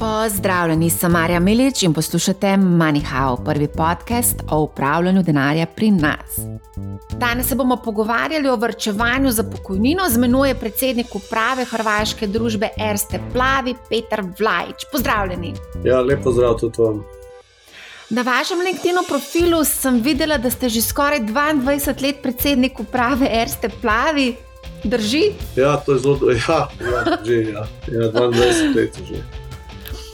Pozdravljeni, 0.00 0.90
sem 0.90 1.12
Marja 1.12 1.40
Milič 1.40 1.82
in 1.82 1.92
poslušate 1.92 2.46
MoneyHow, 2.56 3.44
prvi 3.44 3.66
podcast 3.68 4.36
o 4.50 4.60
upravljanju 4.62 5.22
denarja 5.22 5.66
pri 5.66 5.90
nas. 5.90 6.38
Danes 7.18 7.48
se 7.48 7.54
bomo 7.54 7.76
pogovarjali 7.76 8.48
o 8.48 8.56
vrčevanju 8.56 9.30
za 9.30 9.42
pokojnino, 9.42 10.08
z 10.10 10.18
menoj 10.18 10.48
je 10.48 10.54
predsednik 10.54 11.14
uprave 11.14 11.64
Hrvaške 11.64 12.26
družbe 12.26 12.68
Erste 12.76 13.20
Plavi, 13.32 13.74
Petr 13.90 14.22
Vlajč. 14.38 14.86
Pozdravljeni. 14.92 15.52
Ja, 15.84 16.00
lepo 16.00 16.32
zdrav 16.32 16.56
tudi 16.60 16.82
vam. 16.82 17.04
Na 18.10 18.22
vašem 18.22 18.60
LinkedIn 18.60 19.02
profilu 19.08 19.64
sem 19.64 20.00
videla, 20.00 20.38
da 20.38 20.50
ste 20.50 20.68
že 20.68 20.80
skoraj 20.82 21.20
22 21.20 22.02
let 22.02 22.22
predsednik 22.22 22.80
uprave 22.80 23.28
Erste 23.42 23.68
Plavi. 23.68 24.32
Drži? 24.84 25.22
Ja, 25.56 25.76
to 25.76 25.92
je 25.92 25.98
zelo 25.98 26.16
dobro. 26.16 26.34
Ja, 26.48 26.68
ja, 26.80 27.18
že 27.24 27.42
ja. 27.52 27.66
ja, 27.92 28.12
22 28.12 28.74
let 28.76 28.98
že 29.08 29.39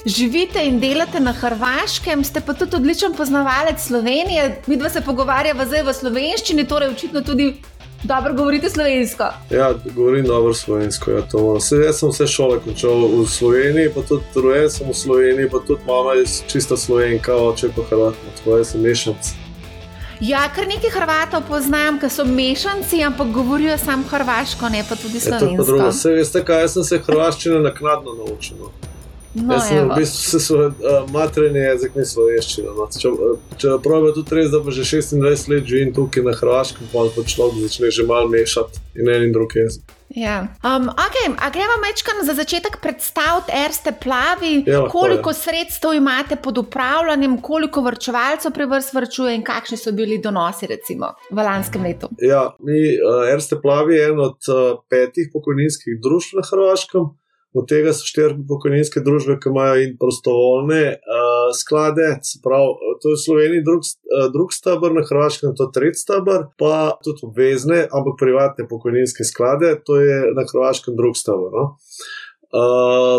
živite 0.07 0.65
in 0.65 0.81
delate 0.81 1.21
na 1.21 1.33
Hrvaškem, 1.33 2.25
ste 2.25 2.41
pa 2.41 2.55
tudi 2.55 2.77
odličen 2.77 3.15
poznavalec 3.15 3.81
Slovenije. 3.81 4.63
Mi 4.67 4.77
dva 4.77 4.91
se 4.91 5.01
pogovarjava 5.01 5.67
zdaj 5.67 5.83
v 5.83 5.95
slovenščini, 5.95 6.67
torej 6.69 6.95
očitno 6.95 7.21
tudi 7.27 7.57
dobro 8.03 8.35
govorite 8.35 8.71
slovensko. 8.71 9.25
Ja, 9.51 9.75
govorim 9.95 10.27
dobro 10.27 10.55
slovensko. 10.55 11.11
Ja, 11.11 11.23
Vse, 11.59 11.77
jaz 11.77 11.99
sem 11.99 12.13
vse 12.15 12.27
šole 12.27 12.61
končal 12.65 13.03
v 13.09 13.27
Sloveniji, 13.27 13.91
pa 13.95 14.07
tudi 14.07 14.43
rojen 14.43 14.71
sem 14.71 14.89
v 14.89 14.95
Sloveniji, 14.95 15.51
pa 15.51 15.59
tudi 15.67 15.83
mama 15.87 16.15
je 16.15 16.25
čista 16.47 16.77
slovenka, 16.77 17.35
oče 17.35 17.75
pa 17.77 17.83
Hrvat, 17.91 18.15
tako 18.37 18.59
jaz 18.59 18.77
sem 18.77 18.87
mešanc. 18.87 19.35
Ja, 20.21 20.47
kar 20.55 20.69
nekaj 20.69 20.91
Hrvatov 20.95 21.43
poznam, 21.49 21.99
ki 22.01 22.09
so 22.09 22.25
mešanci, 22.25 23.03
ampak 23.05 23.35
govorijo 23.35 23.75
samo 23.79 24.07
hrvaško, 24.09 24.69
ne 24.69 24.85
pa 24.89 24.97
tudi 24.97 25.21
slovensko. 25.21 25.51
Ja, 25.51 25.57
to 25.57 25.65
pa 25.65 25.67
drugo. 25.67 25.89
Vse 25.91 26.15
veste, 26.15 26.45
kaj 26.45 26.63
jaz 26.63 26.79
sem 26.79 26.85
se 26.85 26.99
hrvaščine 27.09 27.61
naknadno 27.61 28.15
naučil. 28.23 28.71
No. 29.37 29.53
Jaz 29.53 29.69
sem 29.69 29.89
v 29.89 29.99
bistvu 30.01 30.41
se 30.41 30.55
uh, 30.55 30.71
materni 31.13 31.61
jezik, 31.61 31.97
ni 31.99 32.07
slovenščina. 32.09 32.73
No. 32.77 32.87
Če, 32.89 33.13
če 33.61 33.75
pravijo 33.85 34.15
tudi 34.17 34.39
res, 34.39 34.49
da 34.55 34.63
že 34.73 34.87
26 34.87 35.51
let 35.53 35.69
živim 35.69 35.93
tukaj 35.97 36.25
na 36.25 36.33
Hrvaškem, 36.37 36.89
pa 36.93 37.05
pa 37.13 37.27
človek 37.29 37.67
začne 37.67 37.93
že 37.93 38.09
malo 38.09 38.33
mešati 38.33 38.81
in 38.97 39.13
en 39.13 39.29
in 39.29 39.37
drug 39.37 39.53
jezik. 39.59 39.85
Ja. 40.17 40.49
Um, 40.65 40.89
okay. 40.89 41.29
A 41.37 41.51
gremo 41.51 41.77
mečkam 41.83 42.23
za 42.25 42.33
začetek 42.39 42.79
predstaviti, 42.81 43.53
erste 43.53 43.93
plavi, 43.93 44.63
ja, 44.67 44.87
koliko 44.89 45.31
je. 45.31 45.35
sredstev 45.35 45.93
imate 45.93 46.37
pod 46.37 46.59
upravljanjem, 46.59 47.37
koliko 47.43 47.83
vrčevalcev 47.85 48.53
pri 48.53 48.65
vas 48.71 48.93
vrčuje 48.95 49.35
in 49.35 49.45
kakšni 49.45 49.77
so 49.77 49.93
bili 49.93 50.19
donosi 50.19 50.67
recimo, 50.67 51.13
v 51.31 51.45
lanskem 51.45 51.83
letu. 51.83 52.09
Ja, 52.23 52.55
mi, 52.65 52.81
uh, 52.97 53.29
erste 53.29 53.61
plavi 53.61 53.95
je 54.01 54.09
en 54.09 54.21
od 54.21 54.39
uh, 54.49 54.81
petih 54.89 55.29
pokojninskih 55.33 56.01
družb 56.01 56.41
na 56.41 56.47
Hrvaškem. 56.51 57.13
Od 57.57 57.65
tega 57.69 57.93
so 57.97 58.05
štiri 58.05 58.37
pokojninske 58.49 59.01
družbe, 59.01 59.39
ki 59.41 59.49
imajo 59.49 59.79
in 59.81 59.95
prostovoljne 60.01 60.83
uh, 60.93 61.47
sklade. 61.57 62.09
Prav, 62.45 62.75
to 63.01 63.13
je 63.13 63.17
v 63.17 63.23
Sloveniji 63.23 63.65
drug, 63.65 63.87
uh, 63.87 64.27
drug 64.35 64.53
stebr, 64.53 64.93
na 64.93 65.05
Hrvaškem 65.09 65.57
to 65.57 65.71
tretji 65.73 66.03
stebr, 66.05 66.51
pa 66.61 66.99
tudi 67.05 67.25
obvezne, 67.25 67.87
ampak 67.89 68.21
privatne 68.21 68.69
pokojninske 68.69 69.25
sklade, 69.25 69.73
to 69.89 70.01
je 70.03 70.21
na 70.37 70.45
Hrvaškem 70.53 70.99
drug 71.01 71.17
stebr. 71.17 71.49
No? 71.55 71.67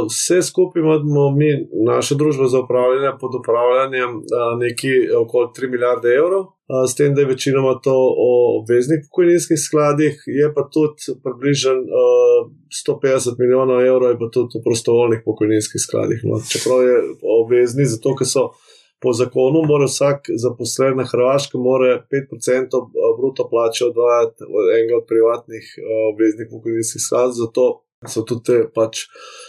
Vse 0.09 0.41
skupaj 0.41 0.79
imamo 0.81 1.31
mi, 1.31 1.49
naša 1.85 2.15
družba 2.15 2.47
za 2.47 2.59
upravljanje 2.59 3.11
pod 3.21 3.31
upravljanjem, 3.39 4.11
uh, 4.17 4.53
nekaj 4.63 4.95
okoli 5.23 5.47
3 5.59 5.71
milijarde 5.71 6.09
evrov, 6.21 6.43
uh, 6.43 6.83
s 6.89 6.95
tem, 6.95 7.15
da 7.15 7.21
je 7.21 7.31
večinoma 7.33 7.73
to 7.83 7.95
o 8.27 8.31
obveznih 8.59 8.99
pokojninskih 9.05 9.59
skladih, 9.67 10.13
je 10.39 10.47
pa 10.55 10.63
tudi 10.73 11.17
približno 11.23 11.73
uh, 11.81 12.47
150 12.87 13.39
milijonov 13.41 13.85
evrov, 13.85 14.09
je 14.09 14.19
pa 14.23 14.29
tudi 14.35 14.59
v 14.59 14.63
prostovoljnih 14.67 15.21
pokojninskih 15.25 15.81
skladih. 15.87 16.19
No. 16.23 16.39
Čeprav 16.51 16.79
je 16.89 16.95
obvezni, 17.41 17.85
zato 17.85 18.15
ker 18.15 18.27
so. 18.35 18.49
Po 18.97 19.11
zakonu 19.13 19.59
mora 19.69 19.85
vsak 19.85 20.25
zaposlen 20.43 20.95
na 20.97 21.03
Hrvaškem 21.05 21.61
5% 21.61 22.79
bruto 23.19 23.45
plače 23.51 23.85
odvajati 23.85 24.41
od 24.57 24.65
enega 24.77 24.95
od 24.97 25.05
privatnih 25.11 25.65
obveznih 26.11 26.47
pokojninskih 26.53 27.01
skladov, 27.05 27.35
zato 27.37 27.63
so 28.05 28.21
tudi 28.21 28.43
te 28.45 28.57
pač 28.69 29.07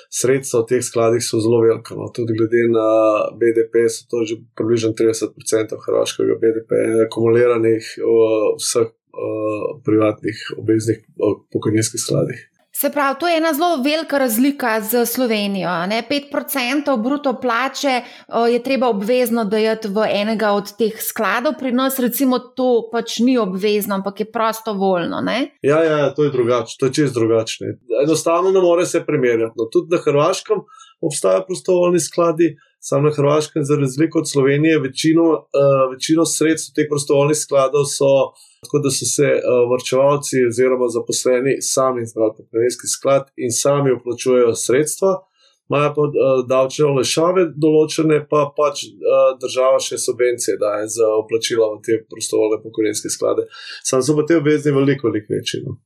sredstva 0.08 0.62
v 0.62 0.68
teh 0.72 0.82
skladih 0.84 1.20
zelo 1.20 1.60
velika. 1.60 1.92
No. 1.98 2.08
Tudi 2.14 2.36
glede 2.38 2.64
na 2.72 2.88
BDP, 3.36 3.88
so 3.92 4.08
to 4.08 4.24
že 4.24 4.40
približno 4.56 4.96
30% 4.96 5.76
hrvaškega 5.76 6.38
BDP, 6.40 6.72
akumuliranih 7.04 7.84
v 8.00 8.16
vseh 8.56 8.88
uh, 8.88 9.76
privatnih 9.84 10.36
obveznih 10.56 11.04
pokojninskih 11.52 12.00
skladih. 12.00 12.47
Se 12.80 12.90
pravi, 12.90 13.16
to 13.20 13.28
je 13.28 13.36
ena 13.36 13.52
zelo 13.54 13.82
velika 13.82 14.18
razlika 14.18 14.80
z 14.80 15.06
Slovenijo. 15.06 15.70
Ne? 15.86 16.02
5% 16.10 17.02
bruto 17.02 17.40
plače 17.40 18.02
je 18.52 18.62
treba 18.62 18.88
obvezno 18.88 19.44
dajati 19.44 19.88
v 19.88 20.04
enega 20.10 20.52
od 20.54 20.70
teh 20.78 20.94
skladov, 21.02 21.56
pri 21.58 21.72
nas 21.72 21.98
recimo 21.98 22.38
to 22.38 22.88
pač 22.92 23.18
ni 23.18 23.34
obvezno, 23.38 23.98
ampak 23.98 24.20
je 24.20 24.30
prosto 24.32 24.72
voljno. 24.72 25.18
Ja, 25.62 25.82
ja, 25.84 26.14
to 26.14 26.24
je 26.24 26.30
drugače, 26.30 26.76
to 26.78 26.86
je 26.86 26.92
čist 26.92 27.14
drugačne. 27.14 27.66
Enostavno 28.04 28.50
ne 28.50 28.60
more 28.60 28.86
se 28.86 29.02
primerjati. 29.06 29.58
No, 29.58 29.66
tudi 29.72 29.96
na 29.96 29.98
Hrvaškem 30.04 30.62
obstajajo 31.00 31.46
prostovoljni 31.46 32.00
skladi. 32.00 32.56
Sam 32.80 33.02
na 33.04 33.10
Hrvaškem, 33.10 33.64
za 33.64 33.74
razliko 33.76 34.18
od 34.18 34.30
Slovenije, 34.30 34.78
večino, 34.78 35.22
uh, 35.22 35.90
večino 35.92 36.24
sredstev 36.24 36.76
teh 36.76 36.86
prostovoljnih 36.90 37.38
skladov 37.38 37.90
so 37.90 38.30
tako, 38.64 38.78
da 38.84 38.90
so 38.90 39.06
se 39.16 39.28
uh, 39.36 39.62
vrčevalci 39.72 40.36
oziroma 40.50 40.88
zaposleni 40.96 41.52
sami 41.60 42.02
izbrali 42.02 42.32
pokojninski 42.38 42.86
sklad 42.96 43.24
in 43.36 43.50
sami 43.52 43.92
uplačujejo 43.92 44.54
sredstva, 44.54 45.10
imajo 45.68 45.90
pa 45.96 46.02
uh, 46.02 46.12
davčne 46.48 46.86
olešave, 46.92 47.42
določene 47.64 48.22
pa 48.30 48.46
pač 48.56 48.86
uh, 48.88 49.34
država 49.42 49.78
še 49.88 50.00
subvencije 50.06 50.56
daje 50.62 50.88
za 50.96 51.10
uplačila 51.22 51.68
v 51.74 51.82
te 51.86 52.00
prostovoljne 52.10 52.62
pokojninske 52.64 53.12
sklade. 53.12 53.46
Sam 53.84 54.02
so 54.02 54.16
pa 54.18 54.26
te 54.26 54.40
obvezni 54.40 54.74
veliko, 54.74 55.10
veliko 55.10 55.36
večji. 55.36 55.62
No. 55.66 55.78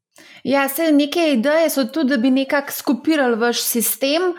Ja, 0.45 0.69
se 0.69 0.93
neke 0.93 1.33
ideje 1.37 1.71
so 1.71 1.87
tudi, 1.93 2.15
da 2.15 2.17
bi 2.23 2.31
nekako 2.31 2.73
skupirali 2.73 3.39
vaš 3.41 3.63
sistem. 3.65 4.33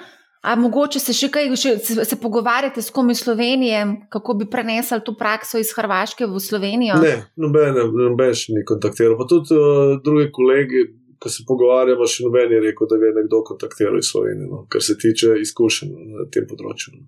A 0.44 0.58
mogoče 0.60 1.00
se 1.00 1.14
še 1.16 1.30
kaj, 1.32 1.54
še, 1.56 1.72
se, 1.80 2.04
se 2.04 2.16
pogovarjate 2.20 2.82
s 2.84 2.92
komi 2.92 3.16
Slovenije, 3.16 3.84
kako 4.12 4.34
bi 4.42 4.50
prenesli 4.52 5.00
to 5.06 5.14
prakso 5.16 5.62
iz 5.62 5.72
Hrvaške 5.78 6.28
v 6.28 6.42
Slovenijo? 6.44 6.98
Ne, 7.00 7.14
noben, 7.40 7.80
noben 7.96 8.36
še 8.36 8.58
ni 8.58 8.66
kontaktiral. 8.68 9.16
Pa 9.22 9.28
tudi 9.30 9.56
uh, 9.56 9.96
drugi 10.04 10.28
kolegi, 10.36 10.84
ko 11.24 11.32
se 11.32 11.46
pogovarjamo, 11.48 12.10
še 12.12 12.28
noben 12.28 12.52
je 12.58 12.60
rekel, 12.66 12.92
da 12.92 13.00
je 13.00 13.14
nekdo 13.22 13.40
kontaktiral 13.48 13.96
iz 14.02 14.12
Slovenije, 14.12 14.50
no, 14.52 14.66
kar 14.68 14.84
se 14.84 14.98
tiče 15.00 15.38
izkušenj 15.46 15.96
na 16.18 16.28
tem 16.34 16.50
področju. 16.50 16.98
No. 16.98 17.08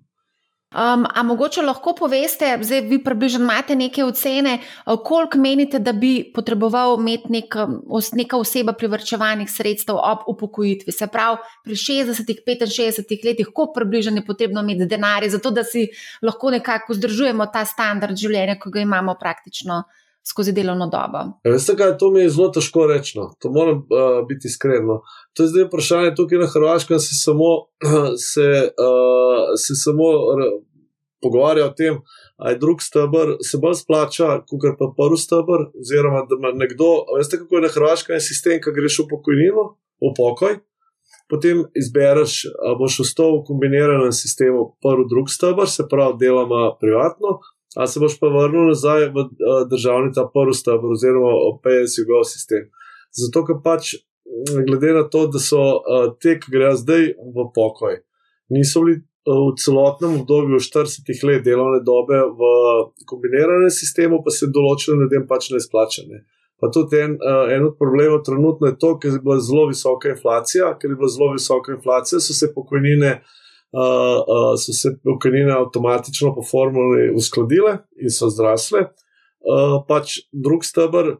Um, 0.76 1.06
a 1.14 1.22
mogoče 1.22 1.62
lahko 1.62 1.94
poveste, 1.96 2.58
zdaj 2.62 2.80
vi 2.80 2.98
približno 3.04 3.40
imate 3.40 3.74
neke 3.74 4.04
ocene, 4.04 4.58
koliko 5.04 5.38
menite, 5.38 5.78
da 5.78 5.92
bi 5.92 6.30
potreboval 6.34 6.98
imeti 7.00 7.32
nek, 7.32 7.54
neka 8.12 8.36
oseba 8.36 8.74
privrčevanih 8.76 9.48
sredstev 9.48 9.96
ob 9.96 10.26
upokojitvi? 10.28 10.92
Se 10.92 11.06
pravi, 11.06 11.38
pri 11.64 11.74
60, 11.80 12.28
65 12.44 13.24
letih, 13.24 13.48
koliko 13.54 13.72
približno 13.72 14.20
je 14.20 14.26
potrebno 14.26 14.60
imeti 14.60 14.84
denarja, 14.86 15.30
zato 15.38 15.50
da 15.50 15.64
si 15.64 15.88
lahko 16.22 16.50
nekako 16.50 16.92
vzdržujemo 16.92 17.46
ta 17.46 17.64
standard 17.64 18.16
življenja, 18.16 18.58
ki 18.60 18.74
ga 18.74 18.84
imamo 18.84 19.16
praktično 19.20 19.84
skozi 20.28 20.52
delovno 20.52 20.90
dobo. 20.92 21.24
Ja, 21.44 21.52
veste, 21.54 21.76
kaj 21.78 21.96
to 21.98 22.10
mi 22.10 22.20
je 22.20 22.30
zelo 22.34 22.50
težko 22.52 22.86
reči. 22.90 23.16
No. 23.18 23.30
To 23.40 23.50
moram 23.54 23.78
uh, 23.78 24.20
biti 24.28 24.50
iskreno. 24.50 25.00
To 25.32 25.42
je 25.42 25.52
zdaj 25.52 25.68
vprašanje 25.70 26.14
tukaj 26.18 26.38
na 26.42 26.48
Hrvaškem, 26.52 26.98
se 27.00 27.14
samo, 27.24 27.50
se, 28.32 28.48
uh, 28.86 29.54
se 29.56 29.78
samo 29.84 30.10
pogovarja 31.26 31.66
o 31.66 31.74
tem, 31.74 31.98
ali 32.38 32.54
je 32.54 32.60
drug 32.62 32.82
stebr 32.82 33.34
se 33.42 33.58
bolj 33.58 33.80
splača, 33.82 34.28
kot 34.46 34.78
pa 34.78 34.92
prvi 34.94 35.18
stebr. 35.18 35.66
Oziroma, 35.82 36.22
da 36.30 36.38
ima 36.38 36.54
nekdo, 36.54 37.02
veste, 37.18 37.42
kako 37.42 37.58
je 37.58 37.66
na 37.66 37.74
Hrvaškem 37.74 38.22
sistem, 38.22 38.62
ki 38.62 38.74
greš 38.78 39.02
v 39.02 39.10
pokojnino, 39.10 39.66
v 40.00 40.14
pokoj. 40.16 40.58
Potem 41.26 41.64
izbereš, 41.74 42.44
ali 42.62 42.78
boš 42.78 43.00
ostal 43.02 43.40
v 43.40 43.44
kombiniranem 43.48 44.12
sistemu, 44.14 44.76
prvi, 44.82 45.08
drugi 45.10 45.34
stebr, 45.34 45.66
se 45.66 45.88
pravi, 45.90 46.20
deloma 46.20 46.68
privatno, 46.78 47.40
ali 47.74 47.90
se 47.90 48.00
boš 48.00 48.14
pa 48.20 48.30
vrnil 48.30 48.70
nazaj 48.70 49.08
v 49.14 49.24
državni 49.70 50.14
ta 50.14 50.28
prvi 50.30 50.54
stebr, 50.54 50.94
oziroma 50.94 51.58
PSU 51.64 52.06
gov 52.06 52.22
sistem. 52.30 52.68
Zato, 53.10 53.42
ker 53.48 53.58
pač, 53.64 53.96
glede 54.68 54.94
na 54.94 55.02
to, 55.10 55.24
da 55.26 55.42
so 55.42 55.82
te, 56.22 56.36
ki 56.38 56.52
grejo 56.52 56.76
zdaj 56.78 57.10
v 57.18 57.48
pokoj, 57.54 57.98
niso 58.54 58.84
bili 58.84 59.00
v 59.26 59.54
celotnem 59.58 60.20
obdobju 60.20 60.58
40 60.62 61.24
let 61.26 61.42
delovne 61.44 61.80
dobe 61.82 62.18
v 62.30 62.40
kombiniranem 63.10 63.70
sistemu, 63.74 64.22
pa 64.22 64.30
se 64.30 64.46
določene 64.54 65.02
ljudem 65.02 65.26
pač 65.26 65.50
ne 65.50 65.58
splačane. 65.62 66.22
Pa 66.62 66.70
tudi 66.72 67.00
en, 67.02 67.16
uh, 67.18 67.50
en 67.52 67.66
od 67.66 67.74
problemov 67.76 68.22
trenutno 68.24 68.70
je 68.70 68.78
to, 68.80 68.94
ker 69.02 69.16
je 69.16 69.24
bila 69.24 69.40
zelo 69.42 69.66
visoka 69.68 70.08
inflacija, 70.14 70.70
ker 70.78 70.94
je 70.94 71.00
bila 71.00 71.10
zelo 71.12 71.32
visoka 71.34 71.74
inflacija, 71.74 72.22
so 72.22 72.36
se 72.36 72.48
pokojnine, 72.54 73.10
uh, 73.74 73.82
uh, 73.82 74.54
so 74.56 74.72
se 74.72 74.94
pokojnine 75.04 75.52
avtomatično 75.52 76.32
po 76.38 76.46
formuli 76.46 77.10
uskladile 77.18 77.80
in 77.98 78.14
so 78.14 78.30
zrasle. 78.32 78.86
Uh, 79.42 79.82
pač 79.90 80.20
drug 80.32 80.64
stebr, 80.64 81.16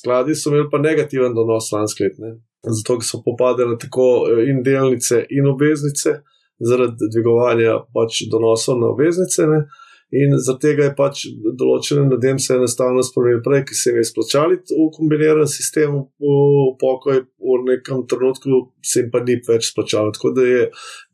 skladi 0.00 0.34
so 0.34 0.50
imeli 0.50 0.66
pa 0.72 0.80
negativen 0.80 1.36
donos 1.36 1.70
lanskletne, 1.76 2.38
zato 2.64 2.98
so 3.04 3.20
popadale 3.24 3.78
tako 3.78 4.26
in 4.48 4.64
delnice 4.64 5.22
in 5.28 5.46
obveznice. 5.52 6.22
Zaradi 6.60 7.10
dvigovanja 7.14 7.80
pač 7.94 8.24
donosov 8.30 8.80
na 8.80 8.92
obveznice. 8.92 9.46
Ne. 9.48 9.64
In 10.10 10.34
zaradi 10.42 10.64
tega 10.64 10.88
je 10.88 10.94
pač 10.98 11.20
določenim 11.58 12.08
ljudem 12.10 12.38
se 12.42 12.56
enostavno 12.56 13.02
spremenil 13.06 13.44
prej, 13.46 13.62
ki 13.68 13.76
se 13.78 13.92
jim 13.92 14.00
je 14.00 14.08
splačali 14.08 14.56
v 14.66 14.86
kombiniran 14.96 15.46
sistem, 15.46 15.94
v 16.18 16.32
pokoj, 16.80 17.20
v 17.38 17.58
nekem 17.68 18.02
trenutku 18.10 18.64
se 18.82 19.04
jim 19.04 19.12
pa 19.12 19.22
ni 19.22 19.38
več 19.46 19.68
splačalo. 19.70 20.10
Tako 20.16 20.32
da 20.34 20.46
je 20.48 20.64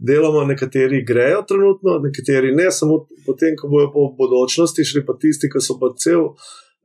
deloma 0.00 0.46
nekateri 0.48 1.02
grejo 1.04 1.44
trenutno, 1.48 1.98
nekateri 2.06 2.54
ne, 2.56 2.70
samo 2.72 3.02
potem, 3.28 3.52
ko 3.60 3.68
bojo 3.68 3.92
po 3.92 4.06
bodočnosti 4.16 4.88
šli 4.88 5.04
pa 5.04 5.18
tisti, 5.20 5.52
ki 5.52 5.60
so 5.60 5.76
pa 5.82 5.92
cel. 6.00 6.32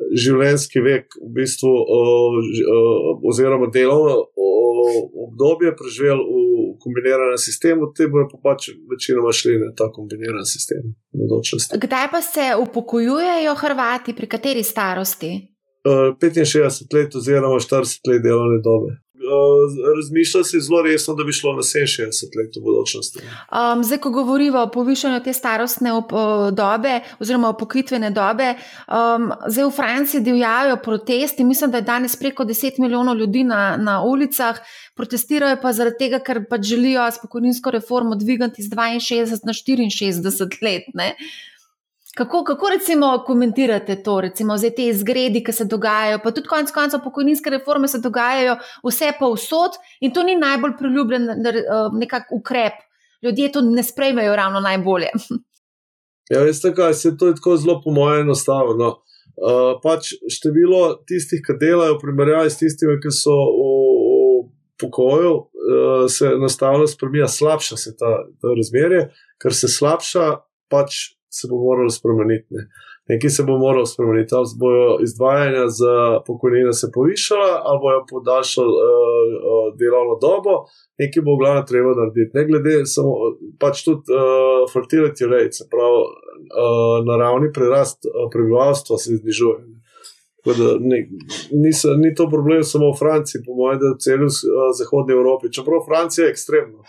Življenjski 0.02 0.82
vek, 0.82 1.16
v 1.22 1.28
bistvu, 1.36 1.72
oziroma 3.30 3.68
delovno 3.72 4.26
obdobje, 5.26 5.76
preživel 5.76 6.20
v 6.22 6.76
kombiniranem 6.82 7.38
sistemu, 7.38 7.92
te 7.96 8.08
bojo 8.12 8.28
pa 8.32 8.38
pač 8.50 8.72
večinoma 8.92 9.34
šli 9.36 9.58
na 9.62 9.72
ta 9.78 9.92
kombiniran 9.94 10.46
sistem. 10.46 10.94
Kdaj 11.86 12.08
pa 12.12 12.22
se 12.22 12.52
upokojujejo 12.64 13.56
Hrvati, 13.56 14.16
pri 14.18 14.28
kateri 14.28 14.64
starosti? 14.64 15.32
Uh, 15.82 16.14
65 16.18 16.94
let, 16.94 17.16
oziroma 17.16 17.60
40 17.60 18.10
let 18.10 18.22
delovne 18.22 18.62
dobe. 18.62 18.98
Uh, 19.32 19.96
Razmišljal 19.96 20.44
si 20.44 20.60
zelo 20.60 20.82
resno, 20.82 21.14
da 21.16 21.24
bi 21.24 21.34
šlo 21.34 21.54
na 21.54 21.62
67 21.62 22.38
let 22.38 22.56
v 22.58 22.64
bodočnosti. 22.64 23.20
Um, 23.24 23.84
zdaj, 23.84 23.98
ko 24.04 24.10
govorimo 24.12 24.60
o 24.60 24.72
povišanju 24.72 25.22
te 25.24 25.34
starostne 25.34 25.92
dobe, 26.52 27.00
oziroma 27.20 27.54
pokritvene 27.54 28.10
dobe, 28.12 28.54
um, 28.88 29.30
zdaj 29.48 29.66
v 29.66 29.72
Franciji 29.76 30.22
divjajo 30.22 30.78
protesti. 30.84 31.44
Mislim, 31.44 31.72
da 31.72 31.78
je 31.78 31.88
danes 31.88 32.16
preko 32.16 32.44
10 32.44 32.80
milijonov 32.80 33.18
ljudi 33.18 33.44
na, 33.44 33.78
na 33.78 34.02
ulicah. 34.04 34.60
Protestirajo 34.96 35.62
pa 35.62 35.72
zaradi 35.74 35.98
tega, 36.00 36.20
ker 36.20 36.44
pač 36.50 36.68
želijo 36.74 37.08
spokojninsko 37.12 37.72
reformo 37.72 38.16
dvigati 38.16 38.64
z 38.64 38.70
62 38.70 39.40
na 39.48 39.54
64 39.54 40.64
let. 40.64 40.92
Ne? 40.94 41.16
Kako, 42.18 42.44
kako 42.44 42.70
recimo 42.70 43.24
komentirate 43.28 44.04
to, 44.04 44.22
recimo 44.22 44.58
zdaj 44.58 44.74
te 44.76 44.88
izgredi, 44.92 45.44
ki 45.44 45.54
se 45.56 45.66
dogajajo, 45.66 46.20
pa 46.24 46.32
tudi 46.36 46.48
konec 46.48 46.72
koncev 46.76 47.00
pokojninske 47.04 47.50
reforme 47.50 47.88
se 47.88 48.02
dogajajo 48.04 48.58
vse 48.84 49.14
pa 49.20 49.30
vsot 49.32 49.78
in 50.02 50.12
to 50.14 50.24
ni 50.24 50.36
najbolj 50.36 50.76
priljubljen 50.80 51.30
nekak 52.00 52.34
ukrep. 52.36 52.84
Ljudje 53.24 53.52
to 53.52 53.62
ne 53.62 53.84
sprejmejo 53.84 54.36
ravno 54.36 54.60
najbolje. 54.60 55.14
Ja, 56.32 56.42
veste 56.44 56.74
kaj, 56.76 56.94
se 56.94 57.18
to 57.18 57.28
je 57.28 57.36
tako 57.36 57.58
zelo 57.58 57.82
po 57.84 57.92
mojem 57.92 58.22
enostavno. 58.22 58.76
No. 58.76 58.90
Uh, 59.42 59.80
pač 59.84 60.12
število 60.30 61.02
tistih, 61.08 61.42
ki 61.44 61.56
delajo, 61.60 61.96
v 61.96 62.02
primerjavi 62.04 62.52
s 62.52 62.60
tistimi, 62.60 62.98
ki 63.02 63.12
so 63.16 63.34
v, 63.34 63.70
v 64.44 64.44
pokoju, 64.84 65.32
uh, 65.34 66.06
se 66.12 66.30
enostavno 66.36 66.88
spremenja, 66.88 67.30
slabša 67.32 67.78
se 67.80 67.96
ta, 67.98 68.12
ta 68.44 68.54
razmerje, 68.58 69.08
ker 69.42 69.56
se 69.56 69.72
slabša, 69.72 70.28
pač 70.72 71.00
se 71.38 71.48
bo 71.50 71.58
moralo 71.68 71.90
spremeniti. 71.90 72.48
Ne. 72.56 72.64
Nekaj 73.12 73.30
se 73.36 73.44
bo 73.48 73.54
moralo 73.58 73.86
spremeniti, 73.86 74.36
ali 74.36 74.48
bojo 74.64 74.88
izvajanja 75.08 75.66
za 75.80 75.96
pokojnine 76.28 76.74
se 76.74 76.88
povišala, 76.96 77.52
ali 77.68 77.80
bojo 77.86 78.00
podaljšali 78.10 78.74
uh, 78.76 78.84
uh, 79.52 79.68
delovno 79.80 80.16
dobo, 80.26 80.54
nekaj 81.02 81.22
bo 81.26 81.36
v 81.36 81.42
glavnem 81.42 81.66
treba 81.72 81.92
narediti. 82.00 82.36
Ne 82.38 82.44
glede 82.50 82.76
samo, 82.96 83.12
pač 83.62 83.84
tudi 83.88 84.04
uh, 84.12 84.64
fertility 84.74 85.24
rate, 85.34 85.56
se 85.60 85.66
pravi, 85.74 86.00
uh, 86.04 86.98
naravni 87.10 87.50
prerast 87.58 88.00
uh, 88.06 88.12
prebivalstva 88.34 88.98
se 89.04 89.20
znižuje. 89.22 89.60
Da, 90.46 90.68
ne, 90.80 90.98
ni, 91.64 91.72
ni 92.04 92.16
to 92.18 92.26
problem 92.30 92.64
samo 92.64 92.94
v 92.94 93.00
Franciji, 93.02 93.44
po 93.46 93.54
mojem, 93.60 93.78
da 93.82 93.94
v 93.94 94.02
celi 94.06 94.26
uh, 94.26 94.72
zahodni 94.80 95.14
Evropi, 95.18 95.54
čeprav 95.56 95.86
Francija 95.90 96.26
je 96.26 96.34
ekstremna. 96.34 96.82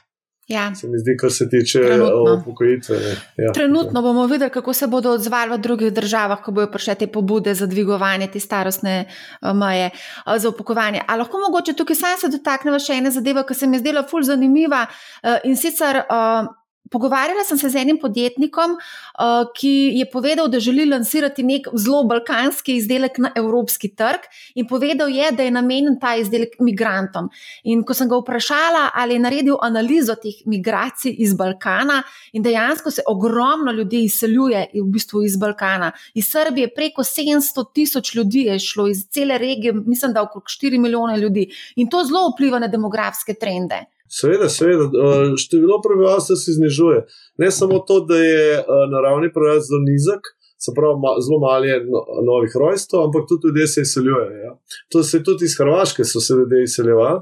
Ja. 0.52 0.74
Se 0.74 0.88
mi 0.88 0.98
zdi, 0.98 1.16
kar 1.16 1.32
se 1.32 1.48
tiče 1.48 1.80
upokojitve. 2.40 2.96
Ja. 3.36 3.52
Trenutno 3.52 4.02
bomo 4.02 4.26
videli, 4.26 4.50
kako 4.50 4.72
se 4.72 4.86
bodo 4.86 5.10
odzvali 5.10 5.56
v 5.56 5.58
drugih 5.58 5.92
državah, 5.92 6.42
ko 6.44 6.52
bodo 6.52 6.70
prišle 6.72 6.94
te 6.94 7.06
pobude 7.06 7.54
za 7.54 7.66
dvigovanje 7.66 8.28
te 8.32 8.40
starostne 8.40 8.96
eh, 9.04 9.52
meje 9.52 9.90
eh, 9.90 10.38
za 10.38 10.48
upokojevanje. 10.48 11.00
Ali 11.06 11.24
lahko 11.24 11.38
mogoče 11.38 11.72
tukaj 11.72 11.96
sam 11.96 12.18
se 12.20 12.28
dotaknemo 12.36 12.78
še 12.78 13.00
ene 13.00 13.10
zadeve, 13.10 13.46
ki 13.48 13.54
se 13.54 13.66
mi 13.66 13.80
je 13.80 13.86
zdela 13.86 14.04
fulj 14.10 14.28
zanimiva 14.32 14.86
eh, 14.86 15.38
in 15.44 15.56
sicer. 15.56 16.04
Pogovarjala 16.92 17.44
sem 17.44 17.58
se 17.58 17.70
z 17.72 17.80
enim 17.80 17.98
podjetnikom, 17.98 18.76
uh, 18.76 19.48
ki 19.56 19.72
je 19.98 20.06
povedal, 20.10 20.48
da 20.48 20.60
želi 20.60 20.84
lansirati 20.90 21.42
nek 21.42 21.68
zelo 21.72 22.02
balkanski 22.04 22.76
izdelek 22.76 23.18
na 23.18 23.30
evropski 23.36 23.88
trg, 23.96 24.26
in 24.54 24.68
povedal 24.68 25.08
je, 25.08 25.30
da 25.32 25.46
je 25.46 25.54
namenjen 25.54 25.96
ta 26.00 26.14
izdelek 26.20 26.58
migrantom. 26.60 27.30
In 27.64 27.84
ko 27.84 27.94
sem 27.94 28.10
ga 28.10 28.18
vprašala, 28.20 28.90
ali 28.94 29.16
je 29.16 29.22
naredil 29.24 29.56
analizo 29.62 30.16
teh 30.20 30.42
migracij 30.46 31.16
iz 31.18 31.34
Balkana, 31.34 32.02
in 32.32 32.42
dejansko 32.42 32.90
se 32.90 33.02
ogromno 33.08 33.72
ljudi 33.72 34.04
izseljuje 34.04 34.66
v 34.74 34.84
bistvu 34.92 35.24
iz 35.24 35.36
Balkana. 35.36 35.92
Iz 36.14 36.28
Srbije 36.28 36.74
preko 36.74 37.02
700 37.02 37.64
tisoč 37.74 38.14
ljudi 38.14 38.46
je 38.50 38.58
šlo, 38.58 38.88
iz 38.88 39.06
cele 39.08 39.38
regije, 39.38 39.72
mislim, 39.72 40.12
da 40.12 40.22
okrog 40.22 40.44
4 40.44 40.78
milijone 40.78 41.18
ljudi. 41.18 41.48
In 41.76 41.88
to 41.90 42.04
zelo 42.04 42.28
vpliva 42.34 42.58
na 42.58 42.68
demografske 42.68 43.34
trende. 43.34 43.84
Seveda, 44.12 44.48
seveda, 44.48 44.84
eh, 44.84 45.32
število 45.42 45.80
prebivalstva 45.84 46.36
se 46.36 46.52
znižuje. 46.58 47.00
Ne 47.38 47.50
samo 47.50 47.78
to, 47.88 48.00
da 48.08 48.16
je 48.16 48.44
eh, 48.58 48.64
naravni 48.94 49.32
prebivalec 49.32 49.64
zelo 49.68 49.80
nizek, 49.88 50.22
se 50.64 50.70
pravi, 50.76 50.94
zelo 51.26 51.38
malo 51.46 51.64
je 51.64 51.76
no, 51.92 52.00
novih 52.30 52.52
rojstev, 52.62 53.00
ampak 53.06 53.22
tudi 53.28 53.46
ljudje 53.46 53.66
se 53.66 53.80
izseljujejo. 53.86 54.36
Ja. 54.46 54.52
To 54.92 55.02
se 55.02 55.24
tudi 55.26 55.44
iz 55.48 55.54
Hrvaške 55.58 56.04
so 56.04 56.20
se 56.20 56.34
ljudje 56.38 56.62
izseljevali. 56.62 57.20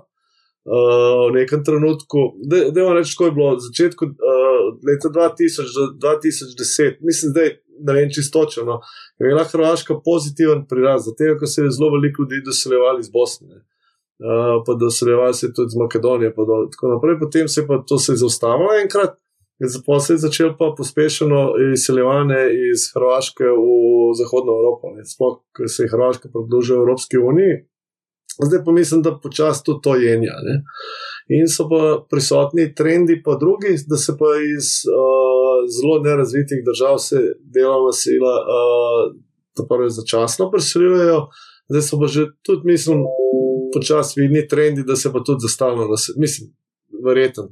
Uh, 0.71 1.31
v 1.31 1.41
nekem 1.41 1.63
trenutku, 1.65 2.19
da 2.51 2.81
je 2.81 2.95
reči, 2.99 3.15
ko 3.17 3.25
je 3.25 3.33
bilo 3.37 3.55
na 3.55 3.61
začetku 3.65 4.05
uh, 4.05 4.67
leta 4.89 5.09
2000 5.09 5.87
do 6.03 6.11
2010, 6.13 6.99
mislim, 7.01 7.33
da 7.33 7.41
je 7.47 7.51
ne 7.87 7.93
vem 7.97 8.11
čistočno, 8.15 8.65
no, 8.69 8.75
je 9.19 9.31
bila 9.31 9.45
Hrvaška 9.53 9.97
pozitiven 10.05 10.67
priraz, 10.69 11.09
zato 11.09 11.39
ker 11.41 11.49
se 11.49 11.63
je 11.63 11.73
zelo 11.77 11.89
veliko 11.97 12.23
ljudi 12.23 12.45
doseljevali 12.51 13.01
iz 13.01 13.09
Bosne. 13.09 13.49
Uh, 13.57 13.80
uh, 14.21 14.61
pa 14.67 14.73
da 14.81 14.91
so 14.91 15.07
revali 15.09 15.53
tudi 15.57 15.71
iz 15.73 15.77
Makedonije. 15.83 16.35
Tako 16.73 16.95
naprej, 16.95 17.19
potem 17.21 17.49
se 17.49 17.61
je 17.61 17.83
to 17.89 17.99
se 17.99 18.17
zaustavilo 18.17 18.73
enkrat. 18.83 19.17
Poslej 19.87 20.15
je 20.15 20.25
začel 20.25 20.51
pa 20.59 20.73
pospešeno 20.77 21.41
izseljevanje 21.75 22.41
iz 22.71 22.87
Hrvaške 22.95 23.45
v 23.45 23.67
Zahodno 24.21 24.53
Evropo, 24.57 24.95
sploh, 25.05 25.35
ker 25.57 25.69
se 25.69 25.85
je 25.85 25.93
Hrvaška 25.93 26.33
pridružila 26.33 26.81
Evropski 26.81 27.19
uniji. 27.19 27.55
Zdaj 28.47 28.65
pa 28.65 28.73
mislim, 28.73 29.03
da 29.03 29.19
počasi 29.23 29.65
tudi 29.65 29.81
to 29.83 29.97
jenja. 29.97 30.37
Ne? 30.47 30.55
In 31.37 31.49
so 31.49 31.69
pa 31.69 32.07
prisotni 32.11 32.75
trendi, 32.75 33.23
pa 33.25 33.37
drugi, 33.37 33.77
da 33.91 33.97
se 33.97 34.17
pa 34.19 34.31
iz 34.57 34.69
uh, 34.89 35.61
zelo 35.77 36.01
nerazvitih 36.03 36.65
držav 36.69 36.99
se 36.99 37.21
delovna 37.55 37.93
sila, 37.93 38.35
uh, 38.41 39.67
prvo 39.69 39.89
začasno 39.89 40.51
preseljujejo, 40.51 41.21
zdaj 41.71 41.83
so 41.83 42.01
pa 42.01 42.07
že 42.07 42.27
tudi, 42.43 42.63
mislim, 42.65 43.05
počasi 43.75 44.21
vidni 44.21 44.49
trendi, 44.49 44.83
da 44.83 44.97
se 44.97 45.13
pa 45.13 45.23
tudi 45.27 45.47
zastavlja, 45.47 45.87
mislim, 46.17 46.51
verjetno, 47.05 47.49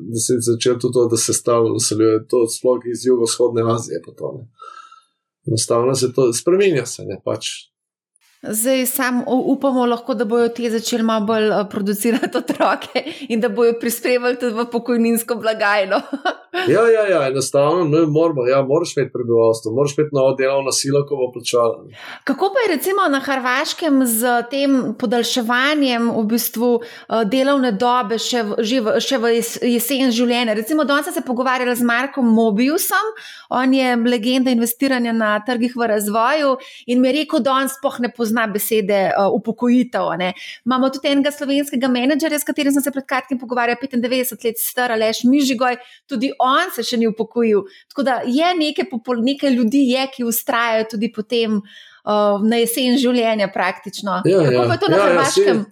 da 0.00 0.18
se 0.18 0.32
je 0.32 0.40
začelo 0.40 0.78
tudi 0.78 0.92
to, 0.92 1.08
da 1.08 1.16
se 1.16 1.32
stalno 1.32 1.72
naseljuje, 1.72 2.26
to 2.28 2.46
sploh 2.48 2.80
iz 2.92 3.06
jugovzhodne 3.06 3.62
Azije. 3.74 4.00
Enostavno 5.46 5.94
se 5.94 6.12
to 6.12 6.32
spremenja, 6.32 6.86
se 6.86 7.04
ne 7.04 7.20
pač. 7.24 7.46
Zdaj, 8.48 8.86
sam 8.86 9.22
upamo, 9.26 9.86
lahko, 9.86 10.14
da 10.14 10.24
bodo 10.24 10.48
ti 10.48 10.70
začeli 10.70 11.02
malo 11.02 11.26
bolj 11.26 11.46
eh, 11.48 11.64
producirati 11.70 12.38
otroke 12.38 13.04
in 13.28 13.40
da 13.40 13.48
bodo 13.48 13.78
prispevali 13.80 14.38
tudi 14.38 14.54
v 14.54 14.66
pokojninsko 14.72 15.34
blagajno. 15.34 16.00
ja, 16.68 16.82
ja, 16.90 17.04
ja, 17.08 17.28
enostavno, 17.28 17.84
ne 17.84 18.06
moramo, 18.06 18.46
ja, 18.46 18.62
moraš 18.62 18.96
imeti 18.96 19.12
prebivalstvo, 19.12 19.72
moraš 19.72 19.98
imeti 19.98 20.10
novo 20.12 20.34
delovno 20.34 20.72
silo, 20.72 21.06
ko 21.06 21.16
bo 21.16 21.32
plačala. 21.32 21.84
Kako 22.24 22.50
pa 22.54 22.60
je 22.64 22.76
recimo 22.76 23.08
na 23.08 23.20
Hrvaškem 23.20 24.06
z 24.06 24.42
tem 24.50 24.94
podaljševanjem 24.98 26.10
v 26.10 26.24
bistvu 26.30 26.70
eh, 26.82 27.24
delovne 27.24 27.72
dobe 27.72 28.18
še 28.18 28.42
v, 28.42 28.58
v, 28.62 28.94
še 29.00 29.18
v 29.18 29.32
jesen 29.74 30.12
življenja? 30.14 30.54
Recimo, 30.54 30.84
danes 30.84 31.08
sem 31.08 31.16
se 31.18 31.24
pogovarjala 31.26 31.74
z 31.74 31.86
Markom 31.86 32.28
Mobiusom, 32.34 33.10
on 33.50 33.74
je 33.74 33.96
legenda 33.96 34.50
investiranja 34.54 35.12
na 35.12 35.34
trgih 35.46 35.74
v 35.76 35.90
razvoju 35.94 36.56
in 36.86 37.00
mi 37.00 37.10
je 37.10 37.16
rekel, 37.20 37.42
da 37.44 37.58
on 37.58 37.68
spoh 37.68 37.98
ne 38.00 38.12
pozna 38.14 38.46
besede 38.50 39.00
uh, 39.10 39.28
upokojitev. 39.34 40.12
Ne. 40.18 40.32
Imamo 40.66 40.90
tudi 40.94 41.10
enega 41.10 41.32
slovenskega 41.34 41.90
menedžerja, 41.90 42.40
s 42.40 42.48
katerim 42.48 42.74
sem 42.74 42.84
se 42.84 42.92
pred 42.94 43.06
kratkim 43.08 43.40
pogovarjal, 43.40 43.78
95 43.82 44.44
let 44.46 44.60
star, 44.60 44.94
Aleš 44.94 45.24
Mižigoj, 45.28 45.78
tudi 46.10 46.30
on 46.44 46.72
se 46.74 46.84
še 46.86 47.00
ni 47.00 47.08
upokojil. 47.10 47.64
Tako 47.92 48.06
da 48.06 48.20
je 48.26 48.52
nekaj, 48.58 48.90
nekaj 49.24 49.54
ljudi, 49.56 49.86
je, 49.92 50.06
ki 50.14 50.26
ustrajajo 50.28 50.88
tudi 50.94 51.10
potem 51.12 51.60
uh, 51.60 52.42
na 52.44 52.60
jesen 52.62 52.98
življenja 53.00 53.50
praktično. 53.54 54.20
Ja, 54.28 54.44
Kako 54.44 54.60
ja. 54.60 54.66
pa 54.68 54.76
je 54.76 54.84
to 54.84 54.92
na 54.92 55.00
ja, 55.00 55.06
ja 55.06 55.14
Hrvaškem? 55.14 55.64
Ja, 55.64 55.70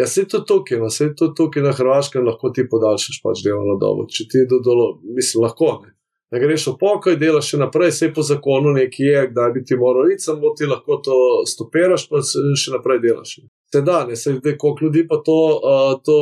Ja, 0.00 0.06
se 0.06 0.22
to 0.28 0.38
tukaj, 0.40 0.78
no, 0.78 0.88
se 0.90 1.10
to 1.16 1.28
tukaj 1.36 1.62
na 1.62 1.72
Hrvaškem 1.76 2.24
lahko 2.24 2.50
ti 2.56 2.64
podaljšaš 2.70 3.18
pač 3.24 3.42
delovno 3.44 3.74
dobo. 3.80 4.06
Če 4.08 4.24
ti 4.32 4.44
do 4.48 4.60
dolo, 4.64 4.86
mislim, 5.16 5.44
lahko 5.44 5.72
ne. 5.82 5.92
Da 6.30 6.38
greš 6.38 6.66
v 6.70 6.76
pokoj, 6.78 7.16
delaš 7.18 7.48
še 7.52 7.58
naprej, 7.58 7.90
vse 7.90 8.08
po 8.14 8.22
zakonu, 8.22 8.70
nekje 8.76 9.06
je, 9.08 9.22
kdaj 9.32 9.48
bi 9.54 9.64
ti 9.66 9.78
moral 9.78 10.12
iti, 10.12 10.22
samo 10.22 10.52
ti 10.54 10.68
lahko 10.70 11.00
to 11.02 11.16
stopiraš, 11.50 12.04
pa 12.06 12.22
še 12.22 12.74
naprej 12.76 13.00
delaš. 13.02 13.32
Se 13.70 13.82
da, 13.86 14.04
ne 14.06 14.16
se 14.18 14.36
vidi, 14.36 14.54
koliko 14.58 14.86
ljudi 14.86 15.04
pa 15.10 15.18
to, 15.26 15.38
uh, 15.58 15.96
to 16.06 16.16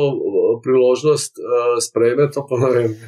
priložnost 0.65 1.37
uh, 1.41 1.77
sprejme, 1.81 2.25
to 2.33 2.45
pa 2.49 2.61
ne 2.63 2.71
vem. 2.75 2.95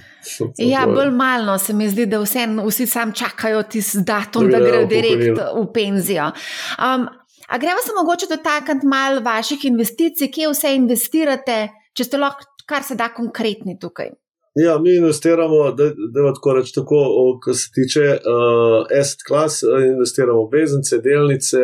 Ja, 0.61 0.85
bolj 0.85 1.09
malo 1.17 1.57
se 1.57 1.73
mi 1.73 1.87
zdi, 1.89 2.05
da 2.05 2.19
vse, 2.21 2.45
vsi 2.61 2.85
sam 2.85 3.13
čakajo 3.17 3.63
tisti 3.65 4.03
datum, 4.05 4.51
da 4.53 4.61
grejo 4.61 4.85
direkt 4.89 5.41
v 5.57 5.65
penzijo. 5.73 6.29
Um, 6.77 7.07
a 7.49 7.57
gremo 7.57 7.81
se 7.81 7.97
mogoče 7.97 8.29
dotakniti 8.29 8.87
malo 8.87 9.25
vaših 9.25 9.65
investicij, 9.65 10.29
kje 10.29 10.53
vse 10.53 10.75
investirate, 10.77 11.57
če 11.97 12.05
ste 12.05 12.21
lahko 12.21 12.45
kar 12.71 12.83
se 12.83 12.95
da 12.95 13.09
konkretni 13.13 13.77
tukaj. 13.79 14.13
Ja, 14.55 14.79
mi 14.79 14.95
investiramo, 14.95 15.71
da 15.71 15.83
je 15.83 16.33
tako 16.35 16.53
reč, 16.53 16.71
tako, 16.75 16.97
kar 17.43 17.55
se 17.55 17.69
tiče 17.75 17.99
uh, 17.99 18.99
asset 18.99 19.21
class, 19.27 19.63
investiramo 19.93 20.43
v 20.45 20.57
veznice, 20.57 20.97
delnice, 20.99 21.61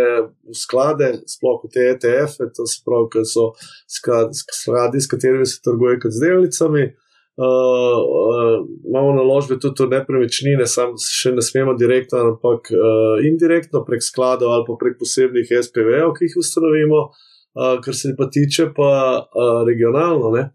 v 0.47 0.55
sklade, 0.55 1.09
sploh 1.27 1.65
v 1.65 1.71
te 1.73 1.83
ETF-e, 1.91 2.47
to 2.55 2.63
se 2.63 2.79
pravi, 2.87 3.09
ker 3.11 3.27
so 3.27 3.49
skladi, 3.91 5.01
s 5.03 5.11
katerimi 5.11 5.45
se 5.45 5.59
trguje 5.67 5.99
kot 5.99 6.15
z 6.15 6.23
delnicami. 6.23 6.85
Uh, 7.37 7.99
uh, 7.99 8.55
imamo 8.87 9.11
naložbe 9.19 9.59
tudi 9.59 9.83
v 9.83 9.91
nepremičnine, 9.91 10.65
sam 10.65 10.95
še 10.95 11.35
ne 11.35 11.43
smemo 11.43 11.75
direktno, 11.77 12.23
ampak 12.31 12.71
uh, 12.71 13.19
indirektno 13.19 13.83
prek 13.85 14.01
skladov 14.01 14.55
ali 14.55 14.65
pa 14.65 14.79
prek 14.79 14.95
posebnih 14.97 15.51
SPV-ov, 15.59 16.15
ki 16.15 16.31
jih 16.31 16.39
ustanovimo, 16.39 17.03
uh, 17.11 17.75
kar 17.83 17.93
se 17.93 18.15
pa 18.17 18.31
tiče 18.31 18.71
pa 18.71 18.93
uh, 19.27 19.59
regionalno. 19.67 20.31
Ne? 20.39 20.47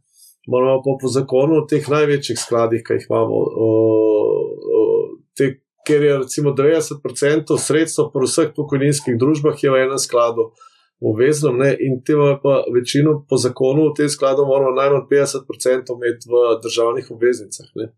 Moramo 0.46 0.82
pa 0.82 0.96
po 1.00 1.08
zakonu 1.08 1.62
v 1.62 1.68
teh 1.70 1.88
največjih 1.88 2.38
skladih, 2.38 2.82
ki 2.86 2.98
jih 2.98 3.06
imamo, 3.10 3.38
o, 3.66 3.68
o, 4.78 4.82
te, 5.38 5.62
ker 5.86 6.02
je 6.02 6.18
recimo 6.24 6.54
90% 6.58 7.58
sredstev 7.58 8.10
po 8.12 8.22
vseh 8.26 8.52
pokojninskih 8.56 9.18
družbah 9.18 9.58
v 9.58 9.86
enem 9.86 9.98
skladu. 9.98 10.52
Obvezno, 11.02 11.50
in 11.82 11.96
te 12.06 12.14
imamo 12.14 12.38
pa 12.38 12.62
večino 12.70 13.24
po 13.26 13.34
zakonu, 13.34 13.88
v 13.90 13.96
tem 13.98 14.10
skladu 14.10 14.46
moramo 14.46 14.70
najmanj 14.76 15.08
50% 15.10 15.96
imeti 15.96 16.30
v 16.30 16.42
državnih 16.62 17.10
obveznicah. 17.10 17.66
Ne. 17.74 17.90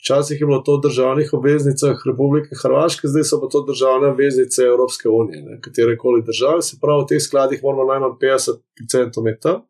Včasih 0.00 0.40
je 0.40 0.46
bilo 0.46 0.62
to 0.64 0.78
v 0.78 0.86
državnih 0.88 1.28
obveznicah 1.34 2.00
Republike 2.06 2.56
Hrvaške, 2.62 3.10
zdaj 3.10 3.24
so 3.28 3.40
pa 3.42 3.50
to 3.52 3.64
državne 3.68 4.14
obveznice 4.14 4.62
Evropske 4.64 5.08
unije, 5.08 5.58
katere 5.60 5.96
koli 5.98 6.22
države, 6.24 6.62
se 6.62 6.78
pravi, 6.80 7.04
v 7.04 7.08
teh 7.12 7.20
skladih 7.20 7.60
moramo 7.62 7.84
najmanj 7.84 8.16
50% 8.16 9.20
imeti 9.20 9.42
tam. 9.42 9.66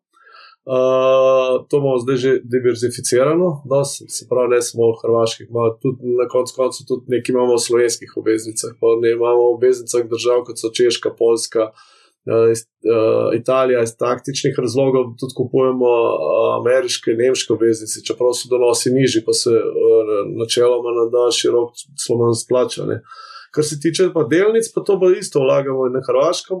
Uh, 0.65 1.65
to 1.69 1.77
imamo 1.77 1.97
zdaj 1.97 2.15
že 2.15 2.31
diverzificirano, 2.43 3.61
da 3.65 3.83
se 3.85 4.27
pravi, 4.29 4.49
ne 4.55 4.61
samo 4.61 4.91
v 4.91 4.99
hrvaških, 5.01 5.47
imamo 5.49 5.69
tudi 5.81 6.17
na 6.19 6.27
koncu 6.27 6.53
koncev 6.55 6.85
tudi 6.87 7.03
nekaj 7.15 7.33
imamo 7.33 7.55
v 7.55 7.65
slovenskih 7.67 8.11
obveznicah. 8.21 8.75
Pa 8.81 8.87
ne 9.01 9.15
imamo 9.17 9.39
v 9.47 9.53
obveznicah 9.55 10.03
držav 10.13 10.43
kot 10.45 10.59
so 10.61 10.69
Češka, 10.69 11.15
Poljska, 11.19 11.71
uh, 11.71 11.87
uh, 12.27 13.39
Italija 13.39 13.83
iz 13.83 13.95
taktičnih 13.97 14.55
razlogov, 14.57 15.03
tudi 15.19 15.33
kupujemo 15.39 15.89
uh, 15.89 16.59
ameriške, 16.59 17.11
nemške 17.11 17.53
obveznice, 17.53 18.03
čeprav 18.07 18.33
so 18.37 18.51
donosi 18.51 18.91
nižji, 18.91 19.23
pa 19.25 19.33
se 19.33 19.49
uh, 19.49 20.11
načeloma 20.41 20.91
na 20.99 21.05
daljši 21.15 21.47
rok 21.55 21.69
sloma 22.05 22.33
splača. 22.33 22.85
Ne. 22.85 23.01
Kar 23.51 23.63
se 23.65 23.79
tiče 23.79 24.11
pa 24.13 24.23
delnic, 24.23 24.65
pa 24.75 24.83
to 24.85 24.99
pa 24.99 25.07
isto 25.19 25.39
vlagamo 25.39 25.89
na 25.89 26.01
Hrvaškem, 26.07 26.57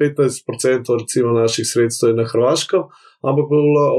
15% 0.00 1.00
recimo 1.00 1.32
naših 1.32 1.66
sredstev 1.68 2.12
je 2.12 2.20
na 2.20 2.26
Hrvaškem 2.28 2.82
ampak 3.22 3.46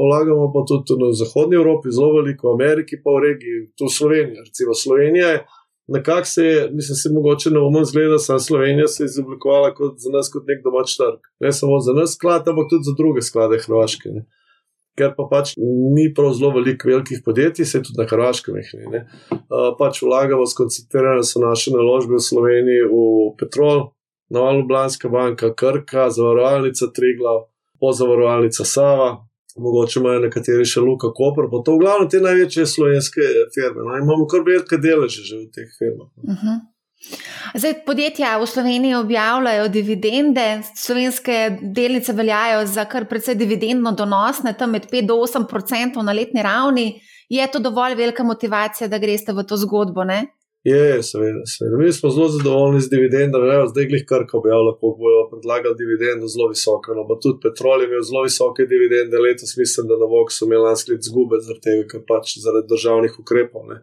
vlagamo 0.06 0.52
pa 0.52 0.60
tudi 0.68 0.94
na 1.00 1.12
Zahodnji 1.12 1.56
Evropi, 1.56 1.90
zelo 1.90 2.12
veliko, 2.20 2.48
v 2.48 2.54
Ameriki, 2.56 3.00
pa 3.04 3.10
v 3.16 3.22
regiji, 3.26 3.58
tu 3.78 3.88
v 3.88 3.96
Sloveniji. 3.98 4.44
Recimo 4.48 4.74
Slovenija 4.74 5.28
je, 5.28 5.38
nekako 5.96 6.28
se 6.28 6.44
je, 6.44 6.58
mislim, 6.72 6.96
se 6.96 7.08
mogoče 7.16 7.50
na 7.50 7.60
umu 7.64 7.84
zgleda, 7.84 8.20
da 8.28 8.38
Slovenija 8.38 8.88
se 8.88 9.02
je 9.02 9.10
izoblikovala 9.12 9.74
kot 9.74 9.96
za 9.98 10.10
nas, 10.12 10.28
kot 10.32 10.44
nek 10.46 10.60
domač 10.64 10.96
trg. 11.00 11.20
Ne 11.40 11.52
samo 11.52 11.80
za 11.80 11.92
nas 11.92 12.14
sklad, 12.14 12.48
ampak 12.48 12.68
tudi 12.70 12.84
za 12.84 12.94
druge 12.96 13.22
sklade 13.22 13.58
Hrvaške. 13.64 14.12
Ne. 14.12 14.26
Ker 14.94 15.10
pa 15.16 15.24
pač 15.26 15.56
ni 15.96 16.06
prav 16.14 16.36
zelo 16.38 16.52
veliko 16.54 16.86
velikih 16.88 17.24
podjetij, 17.24 17.66
se 17.66 17.82
tudi 17.82 17.98
na 17.98 18.06
Hrvaškem 18.06 18.60
jih 18.60 18.70
ne. 18.92 19.06
Uh, 19.32 19.72
pač 19.80 20.04
vlagamo, 20.04 20.46
skoncentrirane 20.46 21.24
so 21.24 21.40
naše 21.42 21.72
naložbe 21.74 22.20
v 22.20 22.26
Sloveniji 22.28 22.92
v 22.92 23.00
petrol, 23.40 23.88
Nova 24.34 24.52
Ljubljanska 24.56 25.08
banka, 25.08 25.52
Krka, 25.54 26.08
zavarovalnica 26.10 26.90
Triglav, 26.96 27.46
pozavarovalnica 27.80 28.64
Sava, 28.64 29.08
mogoče 29.56 30.00
imajo 30.00 30.26
nekateri 30.26 30.66
še 30.66 30.82
Luka 30.82 31.12
Koper, 31.14 31.48
pa 31.52 31.62
to 31.64 31.76
v 31.76 31.84
glavnem 31.84 32.10
te 32.10 32.20
največje 32.24 32.66
slovenske 32.66 33.26
firme. 33.54 33.86
No, 33.86 33.96
imamo 34.02 34.26
kar 34.30 34.42
velike 34.46 34.80
deleže 34.82 35.22
že 35.22 35.42
v 35.44 35.50
teh 35.54 35.74
firmah. 35.78 36.08
Uh 36.22 36.30
mhm. 36.30 36.38
-huh. 36.46 36.62
Zdaj, 37.54 37.74
podjetja 37.86 38.38
v 38.38 38.46
Sloveniji 38.46 38.94
objavljajo 38.94 39.68
dividende, 39.68 40.62
slovenske 40.76 41.58
delnice 41.62 42.12
veljajo 42.12 42.66
za 42.66 42.84
kar 42.84 43.04
precej 43.08 43.34
dividendno 43.34 43.92
donosne, 43.92 44.54
tam 44.58 44.70
med 44.70 44.88
5 44.90 45.06
do 45.06 45.14
8 45.14 45.44
odstotkov 45.44 46.02
na 46.02 46.12
letni 46.12 46.42
ravni. 46.42 47.00
Je 47.28 47.46
to 47.52 47.58
dovolj 47.58 47.94
velika 47.94 48.24
motivacija, 48.24 48.88
da 48.88 48.98
greste 48.98 49.32
v 49.32 49.44
to 49.44 49.56
zgodbo? 49.56 50.04
Ne? 50.04 50.26
Je, 50.64 51.02
seveda, 51.02 51.42
seveda. 51.44 51.76
Mi 51.76 51.92
smo 51.92 52.10
zelo 52.10 52.28
zadovoljni 52.28 52.80
z 52.80 52.88
dividendami, 52.90 53.48
ne, 53.48 53.66
zdaj 53.68 53.84
jih 53.84 54.04
kar 54.08 54.22
objavljajo, 54.40 54.78
ko 54.80 54.94
bojo 55.00 55.24
predlagali 55.32 55.76
dividendo 55.80 56.28
zelo 56.34 56.46
visoko. 56.54 56.94
No, 56.96 57.04
pa 57.08 57.18
tudi 57.22 57.42
petrol 57.44 57.82
je 57.82 57.88
imel 57.88 58.02
zelo 58.08 58.22
visoke 58.28 58.64
dividende, 58.72 59.20
letos 59.26 59.52
mislim, 59.60 59.90
da 59.90 60.00
na 60.00 60.08
Vox 60.12 60.38
so 60.38 60.48
imeli 60.48 60.64
lansko 60.64 60.92
leto 60.92 61.08
zgube 61.10 61.40
zaradi 61.44 61.64
tega, 61.66 61.82
ker 61.90 62.00
pač 62.08 62.32
zaradi 62.44 62.72
državnih 62.72 63.18
ukrepov. 63.22 63.66
Ne. 63.72 63.76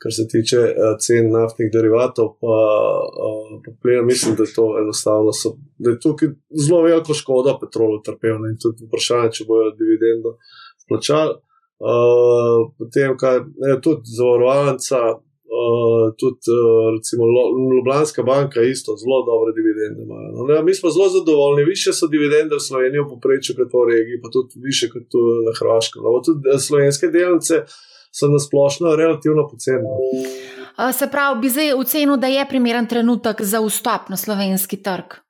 Kar 0.00 0.12
se 0.18 0.24
tiče 0.32 0.62
uh, 0.70 0.94
cen 1.04 1.28
naftnih 1.36 1.68
derivatov, 1.76 2.32
pa, 2.40 2.56
uh, 3.26 3.52
pa 3.64 3.76
plina, 3.82 4.02
mislim, 4.08 4.38
da 4.40 4.48
je 4.48 4.56
to 4.56 4.66
enostavno. 4.80 5.36
So, 5.36 5.52
da 5.82 5.92
je 5.92 6.00
tukaj 6.00 6.32
zelo 6.64 6.80
veliko 6.88 7.16
škoda 7.20 7.58
petrolu 7.60 8.00
trpel 8.08 8.40
in 8.48 8.56
tudi 8.62 8.88
vprašanje, 8.88 9.34
če 9.36 9.48
bojo 9.52 9.68
dividendo 9.76 10.38
plačali. 10.88 11.36
Uh, 11.76 12.72
potem, 12.80 13.16
kaj, 13.20 13.42
ne, 13.60 13.76
tudi 13.84 14.16
zavarovalnica, 14.16 15.04
Uh, 15.46 16.06
tudi, 16.20 16.42
uh, 16.50 16.86
recimo, 16.96 17.22
Ljubljanska 17.72 18.22
banka 18.22 18.58
isto 18.62 18.90
zelo 19.02 19.18
dobre 19.30 19.50
dividende 19.58 19.98
ima. 20.06 20.18
No, 20.34 20.40
ne, 20.50 20.56
mi 20.66 20.74
smo 20.74 20.90
zelo 20.90 21.08
zadovoljni, 21.08 21.70
više 21.74 21.92
so 21.92 22.06
dividende 22.14 22.54
v 22.58 22.64
Sloveniji, 22.68 23.04
v 23.04 23.12
poprečju, 23.14 23.54
kot 23.58 23.70
v 23.78 23.84
regiji, 23.92 24.22
pa 24.22 24.28
tudi 24.36 24.52
više 24.68 24.86
kot 24.94 25.08
na 25.46 25.52
Hrvaškem. 25.58 26.02
No, 26.02 26.20
tudi 26.28 26.42
eh, 26.50 26.58
slovenske 26.68 27.06
delnice 27.16 27.54
so 28.18 28.24
na 28.34 28.38
splošno 28.46 28.96
relativno 29.02 29.42
poceni. 29.50 29.86
Se 30.98 31.06
pravi, 31.14 31.40
bi 31.40 31.48
zdaj 31.54 31.72
ocenil, 31.82 32.16
da 32.16 32.26
je 32.26 32.48
primeren 32.48 32.86
trenutek 32.86 33.42
za 33.42 33.60
vstop 33.66 34.10
na 34.12 34.16
slovenski 34.16 34.76
trg. 34.82 35.25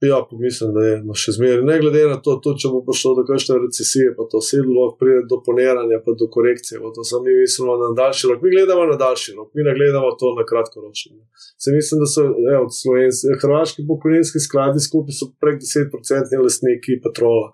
Ja, 0.00 0.26
mislim, 0.30 0.74
da 0.74 0.80
je 0.86 0.96
no, 1.08 1.14
še 1.16 1.32
zmeraj. 1.38 1.62
Ne 1.64 1.78
glede 1.80 2.02
na 2.10 2.18
to, 2.24 2.34
to 2.44 2.52
če 2.60 2.68
bo 2.68 2.82
prišlo 2.84 3.14
do 3.16 3.22
kakšne 3.24 3.54
recesije, 3.62 4.10
pa 4.16 4.26
to 4.28 4.42
vse 4.42 4.58
lahko 4.60 4.98
pride 5.00 5.22
do 5.30 5.38
poniranja, 5.46 6.02
pa 6.04 6.12
do 6.20 6.26
korekcije. 6.34 6.80
To 6.96 7.04
samo 7.08 7.24
mi 7.24 7.36
mislimo 7.40 7.78
na 7.80 7.88
daljši 7.96 8.28
rok. 8.28 8.42
Mi 8.44 8.52
gledamo 8.52 8.82
na 8.90 8.98
daljši 9.00 9.32
rok, 9.38 9.48
mi 9.56 9.64
ne 9.64 9.72
gledamo 9.78 10.10
to 10.20 10.34
na 10.36 10.44
kratkoročno. 10.50 11.16
Se 11.62 11.72
mislim, 11.72 12.02
da 12.02 12.08
so 12.12 12.26
evo, 12.56 12.66
slovenski, 12.80 13.38
hrvaški 13.40 13.86
pokojninski 13.88 14.42
skladi 14.44 14.84
skupaj 14.84 15.16
so 15.16 15.30
prek 15.40 15.62
10% 15.64 16.44
lastniki 16.44 16.98
petrola. 17.06 17.48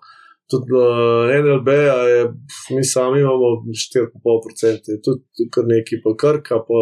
Tudi 0.51 0.75
uh, 0.75 1.31
NLB, 1.45 1.69
je, 2.11 2.25
mi 2.75 2.83
sami 2.83 3.23
imamo 3.23 3.53
4,5%, 3.71 4.97
tudi 5.05 5.47
kar 5.47 5.63
neki, 5.71 6.01
pa 6.03 6.11
krka, 6.19 6.59
pa 6.67 6.81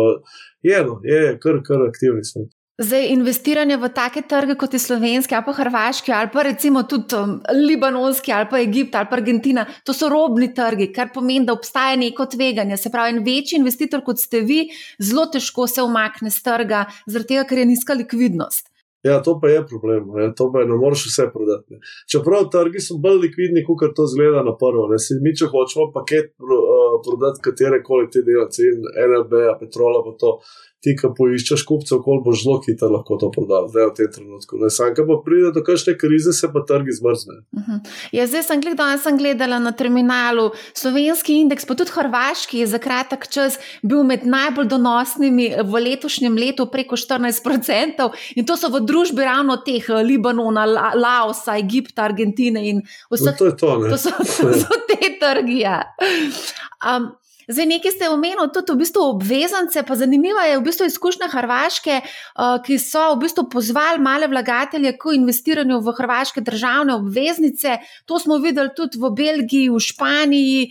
je 0.65 0.81
eno, 0.81 0.97
je 1.05 1.37
kar, 1.43 1.61
kar 1.67 1.85
aktivni 1.85 2.25
smo. 2.25 2.47
Zdaj, 2.79 3.09
investiranje 3.11 3.75
v 3.77 3.89
take 3.91 4.21
trge 4.25 4.55
kot 4.55 4.73
je 4.73 4.79
slovenski, 4.79 5.35
ali 5.35 5.45
pa 5.45 5.53
hrvaški, 5.53 6.11
ali 6.15 6.29
pa 6.33 6.45
recimo 6.47 6.83
tudi 6.87 7.17
um, 7.19 7.35
libanonski, 7.67 8.31
ali 8.31 8.47
pa 8.49 8.61
Egipt, 8.63 8.95
ali 8.95 9.09
pa 9.11 9.19
Argentina, 9.19 9.65
to 9.85 9.93
so 9.93 10.09
robni 10.09 10.53
trgi, 10.55 10.87
kar 10.95 11.11
pomeni, 11.13 11.45
da 11.45 11.53
obstaja 11.53 11.99
neko 11.99 12.25
tveganje. 12.31 12.79
Se 12.79 12.89
pravi, 12.89 13.17
en 13.17 13.23
večji 13.27 13.59
investitor 13.59 14.01
kot 14.07 14.23
ste 14.23 14.41
vi, 14.47 14.63
zelo 15.03 15.27
težko 15.27 15.67
se 15.67 15.83
umakne 15.83 16.31
z 16.31 16.43
trga, 16.47 16.85
zaradi 17.05 17.35
tega, 17.35 17.47
ker 17.49 17.59
je 17.59 17.69
nizka 17.73 17.97
likvidnost. 17.99 18.71
Ja, 19.03 19.17
to 19.25 19.39
pa 19.41 19.49
je 19.49 19.61
problem, 19.65 20.11
ne, 20.13 20.27
to 20.37 20.51
pa 20.53 20.61
je, 20.61 20.67
ne 20.69 20.75
moreš 20.77 21.07
vse 21.09 21.23
prodati. 21.33 21.73
Ne. 21.73 21.79
Čeprav 22.11 22.51
trgi 22.53 22.81
so 22.85 22.99
bolj 23.01 23.17
likvidni, 23.23 23.63
kot 23.65 23.95
to 23.97 24.05
zgleda 24.05 24.43
na 24.45 24.53
prvo. 24.57 24.85
Ne. 24.91 24.99
Se, 25.01 25.17
mi, 25.25 25.33
če 25.37 25.49
hočemo 25.49 25.87
paket 25.95 26.35
uh, 26.37 26.99
prodati 27.05 27.41
katere 27.49 27.81
koli 27.85 28.11
te 28.13 28.21
delce, 28.25 28.69
NLB, 29.07 29.41
Petrola, 29.59 30.03
pa 30.05 30.13
to 30.21 30.35
ti, 30.81 30.95
ki 30.97 31.11
poiščeš 31.17 31.63
kupcev, 31.69 32.01
koliko 32.01 32.31
boš 32.31 32.43
zelo 32.43 32.57
hitro 32.65 32.89
lahko 32.89 33.17
to 33.21 33.29
prodal, 33.33 33.67
zdaj 33.69 33.91
v 33.91 33.93
tem 33.99 34.09
trenutku. 34.15 34.57
Sam, 34.73 34.95
ki 34.97 35.05
pa 35.05 35.17
pride 35.25 35.51
do 35.53 35.61
kakšne 35.65 35.93
krize, 36.01 36.33
se 36.33 36.49
pa 36.49 36.63
trgi 36.67 36.95
zmrzne. 36.97 37.35
Uh 37.53 37.59
mhm. 37.59 37.77
-huh. 37.77 37.91
ja, 38.17 38.27
zdaj 38.27 38.43
sem 38.43 38.61
gledala, 38.61 38.97
sem 38.97 39.17
gledala 39.17 39.59
na 39.59 39.71
terminalu. 39.71 40.49
Slovenski 40.73 41.37
indeks, 41.41 41.65
pa 41.65 41.75
tudi 41.75 41.91
hrvaški, 41.93 42.59
je 42.59 42.67
za 42.67 42.79
kratek 42.79 43.27
čas 43.27 43.59
bil 43.83 44.03
med 44.03 44.25
najbolj 44.25 44.67
donosnimi 44.67 45.53
v 45.63 45.83
letošnjem 45.87 46.35
letu, 46.37 46.65
preko 46.71 46.95
14%. 46.95 48.09
In 48.35 48.45
to 48.45 48.57
so 48.57 48.69
v 48.69 48.81
družbi 48.81 49.21
ravno 49.21 49.57
teh 49.57 49.89
eh, 49.89 50.03
Libanona, 50.03 50.65
Laosa, 50.95 51.57
Egipta, 51.57 52.03
Argentine 52.03 52.69
in 52.69 52.81
vseh. 53.11 53.31
No, 53.31 53.37
to 53.37 53.45
je 53.45 53.55
to, 53.57 53.67
to 53.89 53.97
so, 53.97 54.09
to 54.41 54.53
so 54.53 54.75
te 54.89 55.17
trgi. 55.21 55.59
Ja. 55.59 55.83
Um, 56.81 57.20
Zdaj, 57.47 57.65
nekaj 57.65 57.91
ste 57.91 58.09
omenili, 58.09 58.49
tudi 58.53 58.73
v 58.73 58.81
bistvu 58.83 59.01
obvezance, 59.15 59.83
pa 59.87 59.95
zanimiva 59.95 60.45
je 60.49 60.59
v 60.59 60.65
bistvu 60.65 60.85
izkušnja 60.91 61.29
Hrvaške, 61.33 61.95
uh, 62.01 62.59
ki 62.65 62.77
so 62.77 63.15
v 63.15 63.21
bistvu 63.25 63.47
pozvali 63.49 64.01
male 64.01 64.27
vlagatelje 64.27 64.93
k 64.97 65.15
investiranju 65.17 65.81
v 65.81 65.95
hrvaške 65.97 66.41
državne 66.41 66.95
obveznice. 66.99 67.79
To 68.05 68.19
smo 68.19 68.37
videli 68.37 68.73
tudi 68.75 69.01
v 69.01 69.09
Belgiji, 69.09 69.69
v 69.69 69.79
Španiji. 69.79 70.63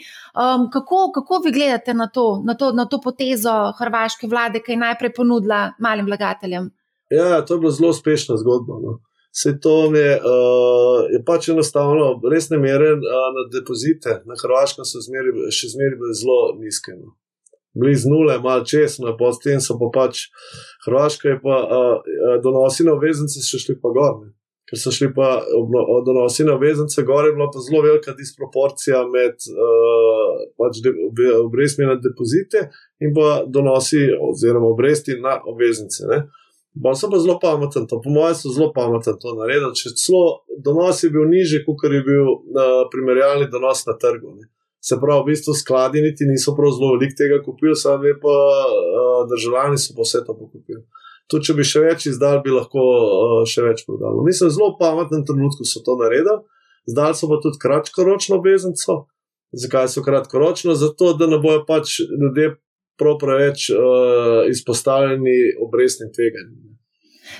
Kako, 0.72 1.10
kako 1.10 1.40
vi 1.44 1.50
gledate 1.52 1.94
na 1.94 2.06
to, 2.06 2.42
na, 2.46 2.54
to, 2.54 2.70
na 2.72 2.84
to 2.86 3.00
potezo 3.02 3.72
hrvaške 3.78 4.30
vlade, 4.30 4.62
ki 4.62 4.72
je 4.72 4.78
najprej 4.78 5.12
ponudila 5.16 5.72
malim 5.78 6.06
vlagateljem? 6.06 6.70
Ja, 7.10 7.42
to 7.42 7.54
je 7.54 7.60
bila 7.60 7.72
zelo 7.74 7.90
uspešna 7.90 8.36
zgodba. 8.38 8.78
No. 8.78 9.00
Vse 9.30 9.60
to 9.62 9.94
je, 9.94 10.14
uh, 10.16 11.06
je 11.12 11.20
pač 11.26 11.48
enostavno, 11.52 12.16
res 12.32 12.50
ne 12.50 12.58
mere 12.58 12.96
uh, 12.96 13.28
na 13.36 13.46
depozite. 13.52 14.20
Na 14.26 14.34
Hrvaškem 14.40 14.84
so 14.84 15.02
zmeri, 15.04 15.34
še 15.54 15.70
zmeraj 15.76 15.98
bile 16.00 16.16
zelo 16.18 16.40
nizke. 16.58 16.96
No. 16.98 17.14
Blizu 17.78 18.10
nule, 18.10 18.40
malo 18.42 18.66
čez, 18.66 18.98
no, 18.98 19.14
potem 19.18 19.62
so 19.62 19.78
pa 19.78 19.92
pač 19.94 20.26
Hrvaška, 20.86 21.38
pa 21.44 21.62
uh, 21.62 22.10
donosi 22.42 22.88
na 22.88 22.96
obveznice, 22.98 23.44
še 23.46 23.62
šli 23.62 23.78
pa 23.78 23.94
gor. 23.94 24.18
Ne. 24.24 24.34
Ker 24.70 24.78
so 24.78 24.90
šli 24.94 25.08
pa 25.14 25.28
donosi 26.06 26.44
na 26.46 26.54
obveznice, 26.54 27.02
gor 27.06 27.26
je 27.26 27.32
bila 27.34 27.48
pa 27.50 27.62
zelo 27.62 27.80
velika 27.86 28.14
disproporcija 28.18 29.00
med 29.10 29.46
uh, 29.50 30.42
pač 30.58 30.82
obrestmi 31.44 31.86
na 31.86 31.96
depozite 31.98 32.68
in 33.02 33.14
pa 33.14 33.40
donosi 33.46 34.04
oziroma 34.14 34.70
obresti 34.70 35.18
na 35.22 35.38
obveznice. 35.42 36.06
Ne. 36.10 36.20
Bolj 36.74 36.94
so 36.94 37.10
pa 37.10 37.18
zelo 37.18 37.38
pameten, 37.42 37.86
to 37.90 37.98
po 38.02 38.10
mojem 38.10 38.34
so 38.34 38.52
zelo 38.54 38.70
pameten 38.72 39.18
to 39.18 39.34
naredili. 39.34 39.74
Če 39.74 39.90
celo 39.98 40.22
donos 40.64 41.02
je 41.02 41.10
bil 41.10 41.26
nižji, 41.26 41.64
kot 41.66 41.82
je 41.90 42.02
bil 42.06 42.30
uh, 42.30 42.86
primerjalni 42.92 43.50
donos 43.50 43.82
na 43.88 43.96
trgu. 43.98 44.36
Ne. 44.38 44.46
Se 44.80 44.96
pravi, 45.00 45.24
v 45.24 45.32
bistvu 45.34 45.54
skladi 45.58 46.00
niti 46.00 46.28
niso 46.28 46.54
prav 46.56 46.72
zelo 46.76 46.94
velik 46.94 47.16
tega 47.18 47.40
kupili, 47.44 47.74
sami 47.76 48.14
pa 48.22 48.36
uh, 48.70 49.26
državljani 49.32 49.82
so 49.82 49.96
pa 49.96 50.06
vse 50.06 50.22
to 50.26 50.36
pokupili. 50.38 50.84
Tudi 51.30 51.50
če 51.50 51.58
bi 51.58 51.66
še 51.66 51.82
več 51.84 52.06
izdal, 52.10 52.38
bi 52.46 52.54
lahko 52.54 52.86
uh, 52.86 53.36
še 53.50 53.66
več 53.66 53.84
prodal. 53.88 54.22
Mislim, 54.26 54.54
zelo 54.54 54.72
pameten 54.78 55.26
trenutku 55.26 55.66
so 55.66 55.82
to 55.86 55.98
naredili, 55.98 56.38
zdaj 56.90 57.18
so 57.18 57.28
pa 57.30 57.42
tudi 57.42 57.58
kratkoročno 57.60 58.38
obveznico. 58.38 59.02
Zakaj 59.50 59.90
so 59.90 60.06
kratkoročno? 60.06 60.78
Zato, 60.78 61.12
da 61.18 61.26
ne 61.26 61.42
bojo 61.42 61.64
pač 61.66 61.98
ljudje 62.06 62.54
prav 63.00 63.16
preveč 63.22 63.70
uh, 63.70 63.80
izpostavljeni 64.50 65.38
obrestnim 65.66 66.12
tveganjem. 66.16 66.70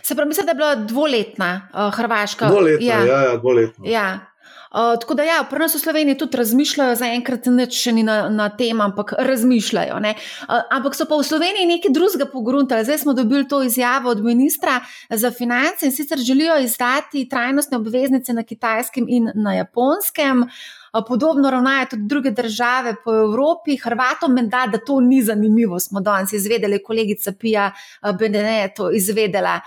Se 0.03 0.15
pravi, 0.15 0.29
mislim, 0.29 0.47
da 0.47 0.53
je 0.53 0.61
bila 0.63 0.75
dvoletna 0.75 1.51
uh, 1.75 1.95
Hrvaška. 1.97 2.49
Dvoletna, 2.49 2.87
ja, 2.87 3.01
ja, 3.05 3.23
ja 3.23 3.37
dvoletna. 3.37 3.85
Ja. 3.89 4.30
Uh, 4.71 4.95
tako 5.01 5.15
da, 5.15 5.23
ja, 5.23 5.41
pri 5.51 5.59
nas 5.59 5.75
v 5.75 5.79
Sloveniji 5.83 6.19
tudi 6.19 6.39
razmišljajo, 6.39 6.95
zaenkrat 7.01 7.49
še 7.75 7.91
ni 7.93 8.05
na, 8.07 8.29
na 8.31 8.49
tem, 8.55 8.79
ampak 8.81 9.17
razmišljajo. 9.19 9.97
Uh, 9.99 10.61
ampak 10.71 10.95
so 10.95 11.09
pa 11.11 11.19
v 11.19 11.27
Sloveniji 11.27 11.67
nekaj 11.67 11.91
drugega 11.91 12.29
pogruntali. 12.31 12.87
Zdaj 12.87 13.03
smo 13.03 13.15
dobili 13.19 13.49
to 13.51 13.63
izjavo 13.67 14.15
od 14.15 14.23
ministra 14.23 14.79
za 15.11 15.31
finance 15.35 15.87
in 15.87 15.93
sicer 15.93 16.23
želijo 16.23 16.61
izdati 16.63 17.27
trajnostne 17.29 17.83
obveznice 17.83 18.33
na 18.33 18.47
kitajskem 18.47 19.11
in 19.11 19.33
na 19.35 19.59
japonskem. 19.59 20.47
Uh, 20.47 20.61
Podobno 21.09 21.51
ravnajo 21.51 21.87
tudi 21.91 22.03
druge 22.07 22.31
države 22.31 22.95
po 23.05 23.15
Evropi, 23.15 23.77
Hrvatom, 23.77 24.33
menda, 24.35 24.67
da 24.67 24.79
to 24.79 25.01
ni 25.01 25.23
zanimivo. 25.23 25.81
Smo 25.81 26.01
danes 26.01 26.33
izvedeli, 26.33 26.83
kolegica 26.83 27.33
Pija 27.33 27.71
Benene 28.19 28.61
je 28.61 28.75
to 28.75 28.91
izvedela. 28.91 29.61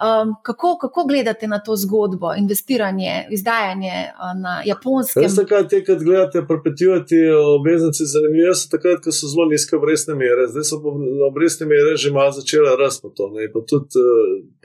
Um, 0.00 0.34
kako, 0.42 0.78
kako 0.80 1.04
gledate 1.04 1.48
na 1.48 1.58
to 1.58 1.76
zgodbo, 1.76 2.34
investiranje, 2.34 3.26
izdajanje 3.30 3.92
uh, 4.08 4.32
na 4.42 4.62
japonskem? 4.64 5.22
Veste, 5.22 5.44
kaj 5.44 5.68
te, 5.68 5.84
kad 5.84 6.02
gledate, 6.02 6.40
perpetuirati 6.48 7.18
obveznice, 7.58 8.08
zanimivo 8.14 8.54
so 8.54 8.70
takrat, 8.72 9.02
ko 9.04 9.12
so 9.12 9.28
zelo 9.28 9.44
nizke 9.50 9.76
obrestne 9.76 10.16
mere. 10.16 10.48
Zdaj 10.48 10.64
so 10.70 10.80
obrestne 11.28 11.68
mere 11.68 11.96
že 12.00 12.14
malo 12.16 12.32
začele 12.32 12.76
rasti. 12.80 13.12
To, 13.16 13.28
pa 13.52 13.64
tudi, 13.68 14.06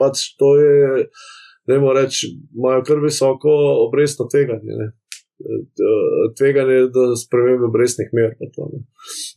pač 0.00 0.30
to 0.40 0.54
je, 0.56 1.04
da 1.68 1.76
jim 1.76 1.90
reči, 2.00 2.32
imajo 2.56 2.86
kar 2.88 3.04
visoko 3.04 3.52
obrestno 3.88 4.30
tveganje 4.32 4.94
tveganje 6.38 6.88
do 6.94 7.16
spremembe 7.16 7.64
obrestnih 7.64 8.08
mer. 8.12 8.30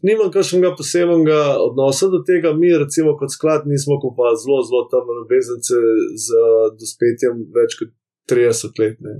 Nimam 0.01 0.29
kakšnega 0.31 0.75
posebnega 0.79 1.39
odnosa 1.59 2.07
do 2.07 2.21
tega, 2.27 2.53
mi, 2.55 2.69
recimo, 2.83 3.17
kot 3.19 3.33
sklad, 3.33 3.67
nismo 3.67 3.97
pa 4.15 4.31
zelo, 4.39 4.61
zelo 4.63 4.85
tam 4.91 5.09
obveznice 5.23 5.81
z 6.15 6.45
dospetjem 6.79 7.43
več 7.55 7.75
kot 7.81 7.91
30 8.31 8.79
let. 8.79 9.03
Ne. 9.03 9.19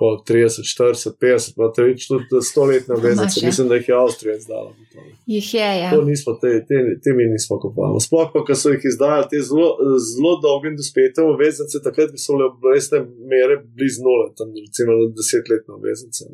30, 0.00 0.64
40, 0.64 1.12
50, 1.20 1.54
pa 1.56 1.68
te 1.76 1.84
več 1.84 2.06
tudi 2.08 2.40
stoletne 2.44 2.96
obveznice. 2.96 3.42
Mislim, 3.44 3.68
da 3.68 3.76
jih 3.76 3.90
je 3.90 3.96
Avstrija 3.98 4.36
izdala. 4.38 4.72
Jih 5.28 5.48
je, 5.54 5.68
ja. 5.82 5.90
To 5.92 6.00
nismo, 6.06 6.36
te, 6.40 6.54
te, 6.68 6.78
te 7.04 7.14
mi 7.16 7.26
nismo 7.28 7.58
kupovali. 7.60 8.00
Sploh 8.00 8.30
pa, 8.32 8.40
ko 8.46 8.56
so 8.56 8.72
jih 8.72 8.86
izdajali 8.88 9.28
te 9.32 9.42
zelo, 9.44 9.68
zelo 10.06 10.36
dolge 10.40 10.72
dospete 10.78 11.24
obveznice, 11.26 11.82
takrat 11.84 12.16
so 12.16 12.38
bile 12.38 12.48
obrestne 12.48 13.02
mere 13.28 13.60
blizu 13.60 14.06
nule, 14.06 14.30
tam 14.38 14.54
recimo 14.56 14.96
desetletne 15.18 15.76
obveznice. 15.76 16.30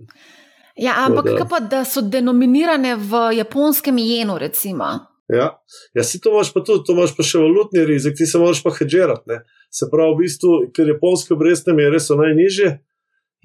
Ja, 0.76 0.94
ampak 1.06 1.24
kako 1.24 1.48
pa, 1.48 1.60
da 1.60 1.84
so 1.88 2.02
denominirane 2.04 2.96
v 2.96 3.20
japonskem 3.38 3.98
jenu, 3.98 4.38
recimo? 4.38 4.84
Ja, 5.28 5.58
ja 5.94 6.04
si 6.04 6.20
to 6.20 6.30
imaš 6.30 6.52
pa 6.54 6.60
tudi, 6.60 6.84
to 6.86 6.94
imaš 6.94 7.16
pa 7.16 7.24
še 7.26 7.40
valutni 7.42 7.84
rizik, 7.88 8.14
ti 8.18 8.26
se 8.28 8.38
moraš 8.38 8.60
pa 8.62 8.74
hedžerati. 8.76 9.40
Se 9.72 9.88
pravi, 9.90 10.14
v 10.14 10.26
bistvu, 10.26 10.58
ker 10.76 10.92
japonske 10.92 11.34
obrestne 11.34 11.74
mere 11.74 11.98
so 12.00 12.14
najnižje, 12.20 12.76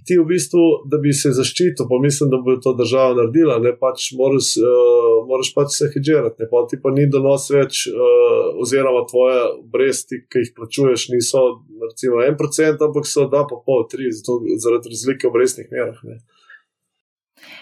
ti 0.05 0.17
v 0.17 0.25
bistvu, 0.27 0.65
da 0.91 0.99
bi 1.01 1.13
se 1.13 1.31
zaščitil, 1.37 1.87
pa 1.89 1.99
mislim, 2.01 2.29
da 2.33 2.39
bo 2.43 2.55
to 2.61 2.73
država 2.77 3.15
naredila, 3.19 3.57
ne 3.63 3.73
pač 3.77 4.11
moraš, 4.17 4.51
uh, 4.61 5.21
moraš 5.29 5.51
pač 5.55 5.77
se 5.77 5.89
hedžirati, 5.93 6.49
pa 6.51 6.63
ti 6.69 6.79
pa 6.81 6.93
ni 6.93 7.07
donos 7.09 7.47
več, 7.53 7.85
uh, 7.89 8.61
oziroma 8.61 9.05
tvoje 9.09 9.41
obresti, 9.59 10.23
ki 10.27 10.45
jih 10.45 10.53
plačuješ, 10.57 11.07
niso 11.13 11.43
recimo 11.85 12.21
1%, 12.25 12.85
ampak 12.89 13.09
so 13.09 13.27
2,5-3%, 13.31 14.57
zaradi 14.61 14.93
razlike 14.93 15.27
v 15.27 15.33
obrestnih 15.33 15.73
merah. 15.73 16.01
Ne. 16.07 16.19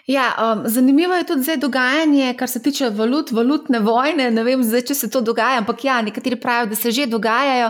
Ja, 0.07 0.33
um, 0.41 0.63
zanimivo 0.65 1.15
je 1.15 1.23
tudi 1.23 1.57
dogajanje, 1.57 2.33
kar 2.37 2.49
se 2.49 2.61
tiče 2.61 2.89
valut, 2.89 3.31
valutne 3.31 3.79
vojne. 3.79 4.31
Ne 4.31 4.43
vem, 4.43 4.63
zdaj, 4.63 4.81
če 4.89 4.95
se 4.95 5.09
to 5.09 5.21
dogaja, 5.21 5.59
ampak 5.61 5.83
ja, 5.85 6.01
nekateri 6.01 6.39
pravijo, 6.39 6.71
da 6.73 6.75
se 6.75 6.91
že 6.91 7.05
dogajajo 7.05 7.69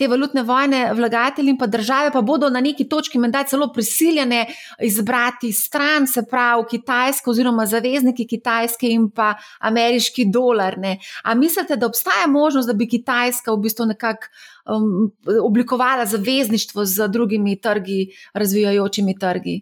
te 0.00 0.08
valutne 0.08 0.42
vojne, 0.48 0.80
vlagatelji 0.96 1.52
in 1.52 1.58
pa 1.60 1.66
države 1.68 2.08
pa 2.12 2.22
bodo 2.24 2.48
na 2.48 2.60
neki 2.64 2.86
točki 2.88 3.18
menda 3.20 3.42
celo 3.44 3.68
prisiljene 3.72 4.46
izbrati 4.82 5.52
stran, 5.52 6.06
se 6.06 6.24
pravi 6.30 6.64
Kitajsko 6.70 7.30
oziroma 7.30 7.66
zavezniki 7.66 8.26
Kitajske 8.26 8.88
in 8.88 9.10
pa 9.10 9.34
ameriški 9.58 10.24
dolar. 10.32 10.78
Ne. 10.78 10.96
A 11.22 11.34
mislite, 11.34 11.76
da 11.76 11.86
obstaja 11.86 12.26
možnost, 12.26 12.68
da 12.68 12.74
bi 12.74 12.88
Kitajska 12.88 13.52
v 13.52 13.60
bistvu 13.66 13.90
nekako 13.92 14.30
um, 14.66 15.10
oblikovala 15.44 16.06
zavezništvo 16.06 16.84
z 16.84 17.08
drugimi 17.08 17.60
trgi, 17.60 18.06
razvijajočimi 18.34 19.18
trgi? 19.18 19.60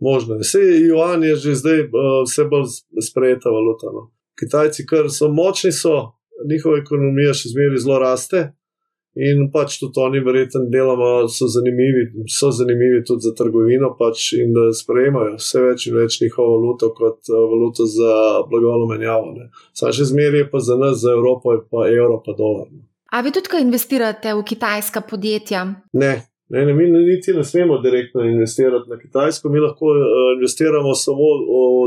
Možno. 0.00 0.38
Vse 0.42 0.58
Juan 0.88 1.22
je 1.24 1.36
že 1.36 1.54
zdaj 1.54 1.80
uh, 1.80 2.24
vse 2.26 2.44
bolj 2.50 2.68
sprejeta 3.08 3.50
valuta. 3.50 3.86
No. 3.92 4.10
Kitajci, 4.40 4.86
kar 4.86 5.10
so 5.10 5.28
močni, 5.28 5.72
so, 5.72 6.18
njihova 6.50 6.78
ekonomija 6.82 7.34
še 7.34 7.54
zmeraj 7.54 7.82
zelo 7.84 7.98
raste. 8.02 8.44
In 9.14 9.44
pač 9.54 9.76
tudi 9.78 10.00
oni, 10.02 10.18
verjetno, 10.26 10.64
deloma 10.72 11.28
so 11.30 11.46
zanimivi, 11.46 12.26
so 12.26 12.48
zanimivi 12.50 13.04
tudi 13.06 13.28
za 13.28 13.30
trgovino, 13.38 13.92
pač 13.94 14.32
in 14.34 14.50
da 14.56 14.72
sprejemajo 14.74 15.36
vse 15.36 15.62
več 15.62 15.86
in 15.86 15.94
več 16.00 16.18
njihovo 16.18 16.56
valuto 16.56 16.90
kot 16.96 17.30
uh, 17.30 17.44
valuto 17.52 17.86
za 17.86 18.10
blagovno 18.50 18.90
menjavo. 18.90 19.36
Saj 19.78 19.94
še 20.00 20.10
zmeraj 20.10 20.42
je 20.42 20.50
pa 20.50 20.64
za 20.66 20.78
nas, 20.80 20.98
za 21.04 21.14
Evropo, 21.14 21.54
pa 21.70 21.86
evro, 21.92 22.18
pa 22.26 22.34
dolar. 22.34 22.66
No. 22.72 22.82
A 23.14 23.22
vi 23.22 23.30
tudi, 23.30 23.62
investirate 23.62 24.34
v 24.34 24.42
kitajska 24.42 25.04
podjetja? 25.06 25.62
Ne, 25.94 26.14
Ne, 26.48 26.64
ne, 26.66 26.74
mi 26.74 26.84
niti 26.90 27.32
ne 27.32 27.44
smemo 27.44 27.78
direktno 27.78 28.22
investirati 28.22 28.90
na 28.90 28.98
Kitajsko, 28.98 29.48
mi 29.48 29.60
lahko 29.60 29.86
uh, 29.86 30.32
investiramo 30.36 30.94
samo 30.94 31.28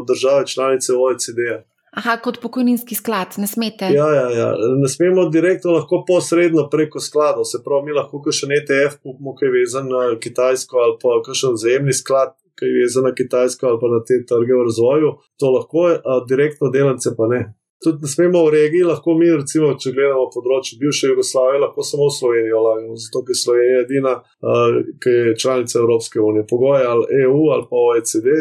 v 0.01 0.05
države 0.07 0.45
članice 0.45 0.93
OECD. 0.93 1.39
-a. 1.53 1.61
Aha, 1.97 2.17
kot 2.21 2.41
pokojninski 2.41 2.95
sklad, 2.95 3.27
ne 3.37 3.47
smete. 3.47 3.85
Ja, 3.85 4.07
ja, 4.13 4.29
ja. 4.29 4.47
ne 4.81 4.89
smemo 4.89 5.29
direktno, 5.29 5.71
lahko 5.71 6.03
posredno 6.07 6.67
preko 6.69 6.99
skladov. 6.99 7.45
Se 7.49 7.61
pravi, 7.65 7.85
mi 7.85 7.95
lahko 7.97 8.21
še 8.31 8.45
en 8.45 8.53
ETF 8.57 8.99
kupimo, 9.01 9.33
ki 9.37 9.47
je 9.47 9.53
vezan 9.55 9.89
na 9.89 10.03
Kitajsko, 10.21 10.81
ali 10.83 10.97
pa 11.01 11.15
še 11.33 11.53
en 11.53 11.57
zemni 11.63 11.95
sklad, 11.97 12.35
ki 12.59 12.69
je 12.69 12.83
vezan 12.83 13.07
na 13.09 13.13
Kitajsko, 13.17 13.69
ali 13.71 13.81
pa 13.81 13.93
na 13.93 14.01
te 14.05 14.19
trge 14.29 14.53
v 14.53 14.67
razvoju. 14.67 15.13
To 15.41 15.53
lahko 15.55 15.87
je, 15.89 15.97
a 16.03 16.19
direktno 16.29 16.69
delance 16.73 17.15
pa 17.17 17.31
ne 17.33 17.41
tudi 17.83 18.01
ne 18.01 18.09
smemo 18.09 18.43
v 18.45 18.53
regiji, 18.55 18.83
lahko 18.89 19.15
mi, 19.19 19.29
recimo, 19.31 19.71
če 19.79 19.93
gledamo 19.95 20.27
področje 20.33 20.79
bivše 20.81 21.11
Jugoslavije, 21.11 21.63
lahko 21.65 21.85
samo 21.85 22.09
v 22.09 22.15
Slovenijo 22.17 22.61
vlagamo, 22.63 22.99
zato 23.05 23.23
ker 23.27 23.37
Slovenija 23.37 23.73
je 23.73 23.83
edina, 23.85 24.13
uh, 24.21 24.77
ki 25.03 25.17
je 25.17 25.35
članica 25.43 25.79
Evropske 25.81 26.21
unije. 26.21 26.47
Pogoje 26.49 26.85
ali 26.85 27.21
EU 27.23 27.43
ali 27.55 27.67
pa 27.69 27.83
OECD. 27.89 28.31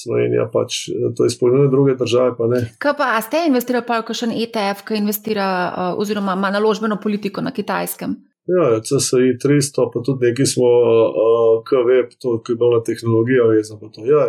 Slovenija 0.00 0.46
pač 0.52 0.84
to 1.16 1.26
izpolnjuje, 1.26 1.68
druge 1.68 1.94
države 1.98 2.32
pa 2.38 2.46
ne. 2.46 2.60
Kaj 2.78 2.94
pa, 2.96 3.08
ste 3.26 3.42
investirali 3.48 3.84
pa 3.86 4.00
še 4.06 4.28
en 4.28 4.34
ETF, 4.38 4.84
ki 4.86 5.00
investira 5.02 5.46
uh, 5.68 6.00
oziroma 6.00 6.36
ima 6.38 6.52
naložbeno 6.54 7.00
politiko 7.02 7.42
na 7.44 7.52
kitajskem? 7.52 8.14
Ja, 8.50 8.80
CSI 8.80 9.36
300, 9.42 9.90
pa 9.92 10.00
tudi 10.06 10.26
neki 10.26 10.46
smo 10.48 10.66
uh, 10.66 11.60
KV, 11.66 11.98
to, 12.22 12.38
ki 12.42 12.54
je 12.54 12.60
bila 12.62 12.80
tehnologija 12.86 13.46
vezana. 13.50 13.90
Ja, 14.08 14.22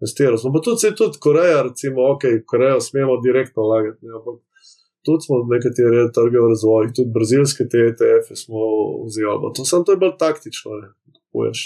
investiral. 0.00 0.38
Smo 0.38 0.52
pa 0.52 0.60
tudi, 0.64 0.78
se 0.82 0.94
tudi 0.94 1.20
Koreja, 1.20 1.62
recimo, 1.68 1.98
ok, 2.14 2.22
Korejo 2.46 2.80
smemo 2.80 3.20
direktno 3.26 3.62
vlagati. 3.68 4.06
Ne, 4.06 4.12
ampak 4.18 4.36
tudi 5.04 5.20
smo 5.26 5.34
nekatere 5.54 6.08
trge 6.16 6.38
v 6.40 6.50
razvoju, 6.54 6.92
tudi 6.96 7.14
brazilske 7.16 7.64
TTF-e 7.72 8.36
smo 8.42 8.60
vzeli. 9.06 9.52
To 9.56 9.64
samo 9.64 9.84
to 9.84 9.92
je 9.92 10.02
bolj 10.04 10.16
taktično, 10.18 10.70
ne, 10.82 10.88
kupuješ. 11.16 11.60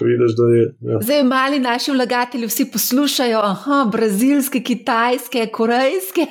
Vidiš, 0.00 0.32
je, 0.54 0.90
ja. 0.90 0.98
Zdaj, 1.02 1.22
mali 1.22 1.58
naši 1.58 1.92
vlagatelji 1.92 2.46
vsi 2.46 2.64
poslušajo, 2.72 3.38
aha, 3.38 3.88
brazilske, 3.92 4.62
kitajske, 4.62 5.46
korejske. 5.52 6.26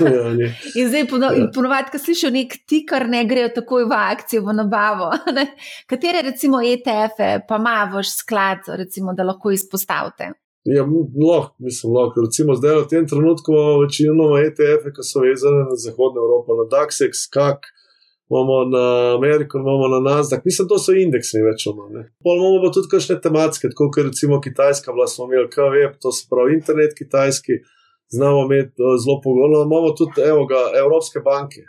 Ja, 0.00 0.30
in 0.78 0.88
zdaj, 0.88 1.04
ja. 1.04 1.48
ponovadi, 1.54 1.92
ko 1.92 1.98
slišijo 1.98 2.30
nek 2.34 2.56
tikar, 2.68 3.06
ne 3.10 3.24
grejo 3.28 3.50
takoj 3.54 3.86
v 3.90 3.98
akcijo, 3.98 4.44
v 4.46 4.56
nabavo. 4.60 5.10
Ne? 5.36 5.48
Katere, 5.90 6.22
recimo, 6.22 6.62
ETF-e 6.62 7.44
pa 7.48 7.58
ima 7.60 7.76
vaš 7.92 8.16
sklad, 8.20 8.66
recimo, 8.78 9.14
da 9.14 9.26
lahko 9.26 9.50
izpostavite? 9.54 10.32
Ja, 10.64 10.84
lahko, 10.84 11.54
mislim, 11.58 11.92
lahko. 11.92 12.24
Recimo, 12.24 12.56
zdaj 12.56 12.82
v 12.82 12.90
tem 12.90 13.06
trenutku 13.08 13.52
imamo 13.52 13.80
večino 13.84 14.28
ETF-e, 14.40 14.92
ki 14.96 15.06
so 15.06 15.24
vezane 15.24 15.64
na 15.68 15.76
Zahodno 15.76 16.24
Evropo, 16.24 16.56
na 16.60 16.68
DAX-ex, 16.72 17.26
KAK 17.34 17.72
imamo 18.30 18.64
na 18.64 19.14
Ameriko, 19.14 19.58
imamo 19.58 19.88
na 19.88 20.00
Nasdaq, 20.10 20.40
mislim, 20.44 20.68
to 20.68 20.78
so 20.78 20.94
indeksi 20.96 21.42
več 21.44 21.66
manj. 21.76 22.06
Pol 22.24 22.40
imamo 22.40 22.62
pa 22.64 22.72
tudi 22.72 22.90
kakšne 22.94 23.18
tematske, 23.20 23.70
kot 23.76 23.98
je 24.00 24.06
recimo 24.08 24.40
Kitajska, 24.40 24.94
vlast 24.96 25.18
smo 25.18 25.28
imeli 25.28 25.50
KWeb, 25.52 25.98
to 26.02 26.12
se 26.12 26.26
pravi 26.30 26.56
internet 26.58 26.96
kitajski, 26.98 27.60
znamo 28.16 28.40
imeti 28.46 28.76
uh, 28.82 28.94
zelo 29.02 29.16
pogovorno, 29.24 29.56
imamo 29.68 29.90
tudi 29.98 30.20
evo 30.30 30.42
ga, 30.50 30.60
Evropske 30.82 31.18
banke. 31.30 31.60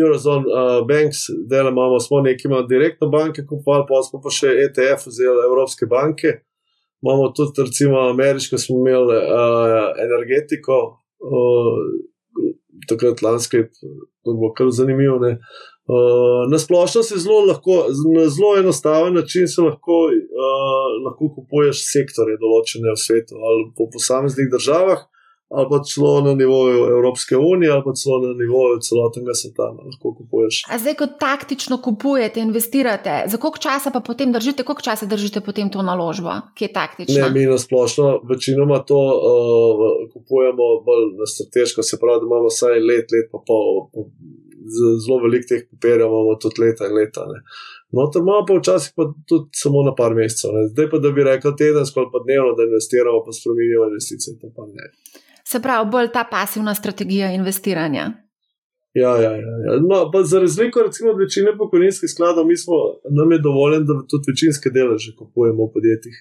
Eurozone 0.00 0.46
uh, 0.46 0.86
Banks, 0.90 1.18
da 1.48 1.60
imamo 1.60 2.00
smo 2.00 2.20
nekima 2.20 2.62
direktno 2.62 3.08
banke 3.08 3.40
kupovali, 3.48 3.84
pa 3.88 4.02
smo 4.06 4.20
pa 4.24 4.30
še 4.30 4.50
ETF 4.64 5.08
vzeli 5.10 5.46
Evropske 5.48 5.86
banke. 5.86 6.28
Imamo 7.02 7.32
tudi, 7.36 7.64
recimo, 7.66 7.96
ameriško 8.14 8.58
smo 8.58 8.78
imeli 8.78 9.16
uh, 9.18 9.88
energetiko, 10.06 10.76
uh, 11.32 11.82
takrat 12.88 13.22
lanske, 13.22 13.66
to 14.22 14.36
bilo 14.38 14.52
kar 14.56 14.70
zanimivo. 14.70 15.16
Uh, 15.16 15.36
Uh, 15.90 16.50
na 16.50 16.58
splošno 16.58 17.02
se 17.02 17.16
zelo 17.18 17.40
lahko, 17.50 17.72
na 18.16 18.28
zelo 18.28 18.50
enostaven 18.58 19.14
način 19.14 19.48
se 19.48 19.62
lahko, 19.62 19.96
uh, 20.42 20.90
lahko 21.06 21.30
kupuješ 21.34 21.80
sektorje 21.94 22.36
določene 22.38 22.92
v 22.94 23.00
svetu, 23.04 23.34
ali 23.34 23.64
po 23.78 23.88
posameznih 23.90 24.50
državah, 24.52 25.00
ali 25.50 25.66
pa 25.70 25.78
celo 25.84 26.20
na 26.20 26.34
nivoju 26.34 26.78
Evropske 26.84 27.36
unije, 27.36 27.72
ali 27.72 27.82
pa 27.84 27.92
celo 27.92 28.18
na 28.26 28.32
nivoju 28.42 28.78
celotnega 28.88 29.34
sveta. 29.34 29.66
No, 29.74 29.82
lahko 29.90 30.14
kupuješ. 30.18 30.62
A 30.70 30.78
zdaj, 30.78 30.94
ko 30.94 31.06
taktično 31.06 31.80
kupujete, 31.82 32.40
investirate, 32.40 33.24
za 33.26 33.36
koliko 33.36 33.58
časa 33.58 33.90
pa 33.90 34.00
potem 34.00 34.32
držite, 34.32 34.62
koliko 34.62 34.82
časa 34.82 35.06
držite 35.06 35.40
potem 35.40 35.70
to 35.70 35.82
naložbo, 35.82 36.30
ki 36.54 36.64
je 36.64 36.72
taktična? 36.72 37.24
Ne, 37.24 37.30
mi 37.34 37.46
na 37.50 37.58
splošno 37.58 38.20
večinoma 38.30 38.78
to 38.78 39.00
uh, 39.00 40.12
kupujemo 40.12 40.68
bolj 40.86 41.06
na 41.18 41.26
strateško, 41.26 41.82
se 41.82 41.98
pravi, 42.00 42.20
da 42.20 42.30
imamo 42.30 42.46
vsaj 42.54 42.78
let, 42.90 43.06
let 43.14 43.26
pa 43.32 43.42
pol. 43.46 43.90
Po, 43.94 44.06
zelo 44.70 45.18
veliko 45.24 45.48
teh 45.48 45.62
papirjev, 45.70 46.06
imamo 46.06 46.34
tudi 46.42 46.62
leta 46.62 46.86
in 46.86 46.94
leta. 46.94 47.24
No, 47.90 48.06
to 48.12 48.20
imamo 48.22 48.44
pa 48.48 48.58
včasih 48.58 48.92
pa 48.96 49.06
tudi 49.28 49.48
samo 49.62 49.82
na 49.82 49.94
par 49.94 50.14
mesecev. 50.14 50.52
Ne. 50.54 50.68
Zdaj 50.72 50.90
pa, 50.90 51.00
da 51.02 51.10
bi 51.16 51.24
rekel 51.26 51.56
tedensko 51.62 52.00
ali 52.00 52.12
pa 52.12 52.22
dnevno, 52.26 52.52
da 52.58 52.68
investiramo, 52.68 53.24
pa 53.26 53.32
spremenimo 53.38 53.88
investicije. 53.90 54.36
Se 55.50 55.58
pravi, 55.62 55.90
bolj 55.90 56.12
ta 56.14 56.24
pasivna 56.30 56.74
strategija 56.74 57.32
investiranja. 57.32 58.12
Ja, 58.94 59.16
ja, 59.16 59.32
ja, 59.44 59.54
ja. 59.66 59.72
No, 59.90 60.24
za 60.24 60.38
razliko 60.40 60.82
recimo, 60.82 61.10
od 61.10 61.18
večine 61.18 61.56
pokojninskih 61.58 62.10
skladov, 62.10 62.46
mi 62.46 62.56
smo, 62.56 62.74
nam 63.10 63.32
je 63.32 63.38
dovoljeno, 63.38 63.84
da 63.84 64.06
tudi 64.10 64.30
večinske 64.32 64.70
deleže 64.70 65.14
kupujemo 65.18 65.66
v 65.66 65.72
podjetjih. 65.74 66.16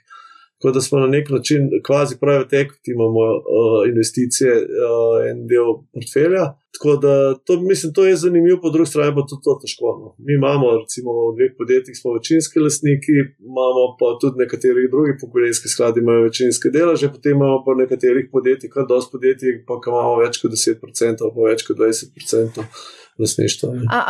Tako 0.58 0.74
da 0.74 0.82
smo 0.82 1.00
na 1.00 1.08
nek 1.08 1.30
način, 1.30 1.70
kvazi 1.88 2.20
private 2.20 2.58
equity, 2.58 2.94
imamo 2.96 3.24
uh, 3.38 3.90
investicije, 3.90 4.52
uh, 4.54 5.30
en 5.30 5.48
del 5.48 5.70
portfelja. 5.94 6.46
Tako 6.76 6.96
da 7.04 7.14
to, 7.46 7.62
mislim, 7.62 7.94
to 7.94 8.06
je 8.06 8.16
zanimivo, 8.16 8.60
po 8.62 8.70
drugi 8.70 8.90
strani 8.90 9.16
pa 9.16 9.22
tudi 9.30 9.42
to 9.44 9.54
težko. 9.62 9.86
No. 10.02 10.08
Mi 10.26 10.34
imamo, 10.40 10.66
recimo, 10.82 11.10
v 11.30 11.36
dveh 11.38 11.52
podjetjih 11.58 11.98
smo 11.98 12.14
večinski 12.18 12.60
lastniki, 12.60 13.16
imamo 13.52 13.84
pa 14.00 14.08
tudi 14.22 14.36
nekateri 14.44 14.92
drugi 14.94 15.14
pokojninski 15.22 15.68
skladi, 15.74 16.00
imajo 16.00 16.28
večinske 16.30 16.70
deleže, 16.78 17.12
potem 17.16 17.32
imamo 17.38 17.64
pa 17.66 17.72
nekaterih 17.82 18.30
podjetij, 18.32 18.70
kar 18.74 18.86
dosti 18.90 19.12
podjetij, 19.16 19.52
pa 19.68 19.74
imamo 19.88 20.16
več 20.22 20.42
kot 20.42 20.52
10% 20.52 21.26
ali 21.26 21.34
pa 21.36 21.42
več 21.50 21.66
kot 21.68 21.78
20%. 21.78 22.68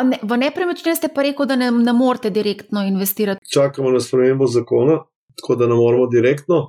Ne, 0.10 0.18
v 0.22 0.38
nepremičnine 0.38 0.96
ste 0.96 1.10
pa 1.16 1.24
rekel, 1.26 1.48
da 1.50 1.56
ne, 1.58 1.72
ne 1.72 1.94
morete 1.94 2.30
direktno 2.30 2.84
investirati. 2.86 3.42
Čakamo 3.54 3.92
na 3.96 4.04
spremembo 4.04 4.46
zakona, 4.48 5.00
tako 5.40 5.56
da 5.56 5.68
ne 5.68 5.80
moramo 5.80 6.06
direktno. 6.12 6.60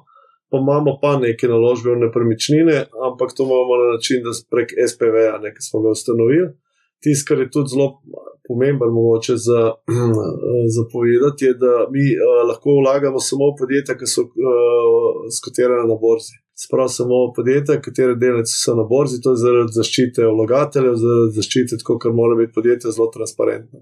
Pa 0.50 0.58
imamo 0.58 0.98
pa 1.02 1.12
neke 1.18 1.48
naložbe 1.48 1.94
v 1.94 2.02
nepremičnine, 2.06 2.76
ampak 3.06 3.36
to 3.36 3.46
imamo 3.46 3.76
na 3.82 3.92
način, 3.94 4.22
da 4.26 4.34
prek 4.50 4.74
SPV-ja, 4.90 5.38
ki 5.54 5.62
smo 5.68 5.82
ga 5.84 5.94
ustanovili. 5.96 6.50
Tisto, 7.02 7.28
kar 7.28 7.38
je 7.40 7.50
tudi 7.50 7.72
zelo 7.72 7.88
pomembno, 8.48 8.90
mogoče 8.90 9.34
za, 9.36 9.60
za 10.74 10.82
povedati, 10.92 11.44
je, 11.44 11.54
da 11.64 11.74
mi 11.94 12.04
uh, 12.14 12.48
lahko 12.48 12.70
vlagamo 12.82 13.20
samo 13.28 13.52
v 13.52 13.58
podjetja, 13.60 13.94
ki 13.98 14.06
so 14.14 14.26
uh, 14.26 15.24
skotirane 15.38 15.86
na 15.92 15.96
borzi. 16.04 16.34
Sprav 16.64 16.88
samo 16.92 17.16
v 17.28 17.34
podjetja, 17.38 17.78
katere 17.86 18.18
delnice 18.22 18.54
so 18.64 18.74
na 18.80 18.84
borzi, 18.92 19.22
to 19.24 19.36
je 19.36 19.42
zaradi 19.44 19.76
zaščite 19.78 20.26
vlagateljev, 20.36 20.98
zaradi 21.04 21.36
zaščite, 21.38 21.78
tako 21.80 21.98
ker 22.02 22.16
mora 22.20 22.36
biti 22.42 22.56
podjetje 22.58 22.92
zelo 22.96 23.08
transparentno. 23.14 23.78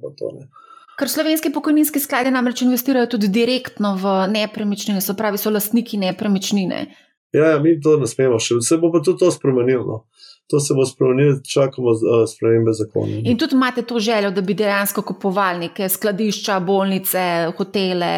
Ker 0.99 1.09
slovenski 1.09 1.53
pokojninski 1.55 2.01
skladi 2.03 2.31
namreč 2.35 2.63
investirajo 2.63 3.07
tudi 3.07 3.29
direktno 3.31 3.95
v 4.03 4.15
nepremičnine, 4.33 5.01
so 5.01 5.15
pravi, 5.15 5.39
so 5.39 5.53
lastniki 5.55 6.01
nepremičnine. 6.03 6.87
Ja, 7.33 7.45
ja, 7.45 7.59
mi 7.63 7.77
to 7.81 7.99
ne 8.01 8.07
smemo, 8.09 8.41
še 8.43 8.57
se 8.65 8.79
bo 8.81 8.91
pa 8.91 9.03
tudi 9.05 9.21
to 9.21 9.31
spremenilo. 9.31 9.85
No. 9.85 10.27
To 10.49 10.59
se 10.65 10.73
bo 10.75 10.87
spremenilo, 10.89 11.37
čakamo 11.45 11.93
uh, 11.93 12.23
spremembe 12.27 12.73
zakona. 12.73 13.21
In 13.31 13.37
tudi 13.39 13.55
imate 13.55 13.83
to 13.87 14.01
željo, 14.01 14.31
da 14.33 14.41
bi 14.41 14.57
dejansko 14.57 15.05
kupovali 15.11 15.67
neke 15.67 15.91
skladišča, 15.93 16.57
bolnice, 16.65 17.25
hotele. 17.59 18.13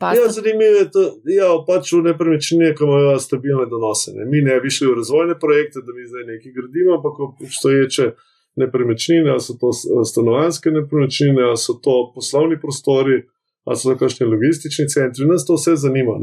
Pa... 0.00 0.12
Ja, 0.18 0.26
zanimivo 0.34 0.80
je, 0.82 0.88
da 0.96 1.04
ja, 1.30 1.52
pač 1.68 1.94
v 1.94 2.02
nepremičnine, 2.08 2.72
ki 2.74 2.84
imajo 2.84 3.16
stabilne 3.22 3.68
donose. 3.70 4.16
Ne. 4.18 4.26
Mi 4.26 4.42
ne 4.44 4.58
bi 4.60 4.72
šli 4.74 4.90
v 4.90 4.96
razvojne 4.98 5.38
projekte, 5.38 5.84
da 5.86 5.94
bi 5.94 6.08
zdaj 6.10 6.26
nekaj 6.34 6.56
gradili, 6.58 6.90
ampak 6.98 7.22
obstoječe 7.46 8.10
nepremičnine, 8.56 9.30
ali 9.30 9.40
so 9.40 9.56
to 9.60 9.72
stanovanske 10.04 10.70
nepremičnine, 10.70 11.42
ali 11.42 11.56
so 11.60 11.76
to 11.82 12.12
poslovni 12.14 12.60
prostori, 12.60 13.22
ali 13.64 13.76
so 13.76 13.92
to 13.92 13.98
kakšni 13.98 14.26
logistični 14.26 14.88
centri. 14.88 15.26
Nas 15.26 15.46
to 15.46 15.58
vse 15.58 15.76
zanima. 15.76 16.18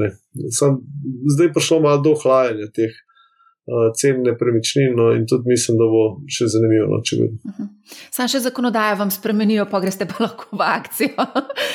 Sam, 0.51 0.79
zdaj 1.35 1.47
je 1.47 1.53
prišlo 1.53 1.79
malo 1.85 2.01
do 2.01 2.15
ohlajanja 2.17 2.71
teh 2.75 2.93
cen 3.95 4.21
nepremičnin 4.21 4.95
no, 4.95 5.11
in 5.15 5.23
tudi 5.27 5.47
mislim, 5.47 5.77
da 5.79 5.85
bo 5.87 6.01
še 6.27 6.49
zanimivo. 6.51 6.87
No, 6.91 6.97
uh 6.99 7.29
mhm. 7.29 7.63
-huh. 7.63 7.67
Sam 8.11 8.27
še 8.27 8.39
zakonodajo 8.39 8.95
vam 8.99 9.11
spremenijo, 9.11 9.65
pa 9.71 9.79
greste 9.79 10.05
pa 10.05 10.23
lahko 10.23 10.45
v 10.51 10.61
akcijo. 10.61 11.25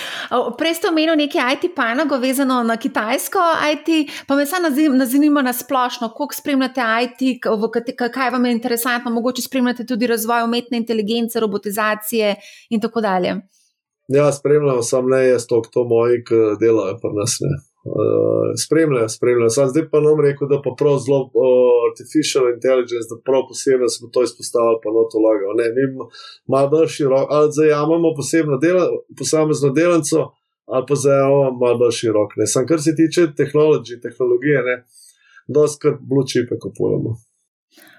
Prej 0.59 0.74
ste 0.74 0.88
omenili 0.88 1.16
nekaj 1.16 1.55
IT 1.55 1.74
panogo, 1.77 2.18
vezano 2.18 2.62
na 2.62 2.77
kitajsko 2.77 3.38
IT, 3.72 4.11
pa 4.27 4.37
me 4.37 4.46
samo 4.46 4.68
zanima 5.07 5.42
na 5.42 5.53
splošno, 5.53 6.09
koliko 6.09 6.35
spremljate 6.35 6.81
IT, 7.05 7.40
kaj 8.12 8.31
vam 8.31 8.46
je 8.46 8.53
interesantno, 8.53 9.11
mogoče 9.11 9.42
spremljate 9.42 9.87
tudi 9.87 10.07
razvoj 10.07 10.44
umetne 10.44 10.77
inteligence, 10.77 11.40
robotizacije 11.40 12.37
in 12.70 12.81
tako 12.81 13.01
dalje. 13.01 13.40
Ja, 14.09 14.33
spremljam, 14.33 14.83
sam 14.83 15.09
ne 15.09 15.29
jaz 15.29 15.46
to, 15.46 15.61
kdo 15.62 15.85
moji, 15.85 16.24
ki 16.24 16.35
delajo 16.61 16.96
pri 17.01 17.11
nas. 17.12 17.37
Ne. 17.40 17.68
Uh, 17.88 18.53
spremljajo, 18.64 19.09
spremljajo. 19.09 19.51
Sam 19.57 19.68
zdaj 19.72 19.85
pa 19.92 20.01
nam 20.01 20.20
rekel, 20.27 20.48
da 20.53 20.59
pa 20.64 20.70
prav 20.79 20.98
zelo 21.05 21.20
uh, 21.24 21.79
artificial 21.88 22.44
intelligence, 22.55 23.07
da 23.12 23.16
prav 23.29 23.42
posebej 23.48 23.88
smo 23.94 24.07
to 24.14 24.22
izpostavili, 24.29 24.81
pa 24.83 24.88
no 24.94 25.01
to 25.12 25.18
lagajo. 25.27 25.53
Ne, 25.61 25.66
mi 25.77 25.85
malo 26.53 26.68
bolj 26.74 26.88
široko, 26.96 27.29
ali 27.37 27.55
zajamemo 27.59 28.09
posebno 28.18 28.57
dela, 28.64 28.85
posamezno 29.18 29.68
delanco, 29.81 30.20
ali 30.74 30.85
pa 30.88 30.94
zajamemo 31.05 31.51
malo 31.62 31.77
bolj 31.83 31.94
široko. 32.01 32.33
Sam 32.55 32.66
kar 32.70 32.81
se 32.87 32.92
tiče 33.01 33.33
tehnologije, 34.03 34.59
ne, 34.68 34.77
dosti 35.48 35.81
krat 35.83 35.98
blue 36.09 36.27
chipe 36.31 36.55
kupujemo. 36.64 37.16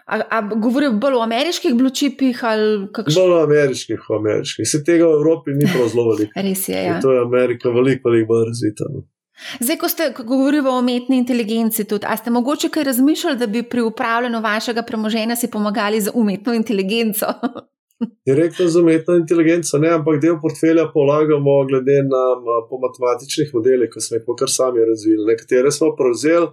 A, 0.10 0.22
a 0.30 0.42
govorijo 0.56 0.92
bolj 0.92 1.14
o 1.14 1.22
ameriških 1.22 1.76
blučipih 1.76 2.40
ali 2.44 2.88
kakšnih? 2.94 3.18
Bolj 3.22 3.34
o 3.34 3.44
ameriških, 3.44 4.10
o 4.10 4.16
ameriških. 4.18 4.66
Se 4.72 4.84
tega 4.84 5.06
v 5.06 5.20
Evropi 5.20 5.54
ni 5.54 5.70
prav 5.74 5.86
zelo 5.94 6.06
veliko. 6.10 6.34
Res 6.48 6.64
je. 6.70 6.80
Ja. 6.84 6.96
To 7.04 7.12
je 7.14 7.22
Amerika 7.22 7.70
veliko, 7.70 8.10
veliko 8.10 8.34
bolj 8.34 8.48
razvita. 8.50 8.90
No. 8.94 9.04
Zdaj, 9.60 9.78
ko 9.78 9.88
ste 9.88 10.14
govorili 10.18 10.68
o 10.68 10.80
umetni 10.80 11.18
inteligenci, 11.18 11.86
tudi, 11.88 12.06
a 12.10 12.18
ste 12.18 12.30
mogoče 12.30 12.70
kaj 12.70 12.84
razmišljali, 12.84 13.38
da 13.38 13.48
bi 13.48 13.64
pri 13.64 13.82
upravljanju 13.82 14.42
vašega 14.42 14.84
premoženja 14.84 15.36
si 15.36 15.52
pomagali 15.52 16.02
z 16.02 16.12
umetno 16.14 16.54
inteligenco? 16.54 17.26
Direktno 18.30 18.68
z 18.68 18.80
umetno 18.80 19.16
inteligenco, 19.16 19.78
ne, 19.78 19.90
ampak 19.90 20.22
del 20.22 20.40
portfelja 20.42 20.86
polagamo 20.94 21.66
glede 21.68 22.00
na 22.08 22.24
po 22.70 22.80
matematičnih 22.84 23.52
modelih, 23.54 23.92
ki 23.92 24.02
smo 24.02 24.18
jih 24.18 24.36
kar 24.40 24.52
sami 24.52 24.86
razvili. 24.92 25.28
Nekatere 25.32 25.72
smo 25.72 25.92
prevzeli, 26.00 26.48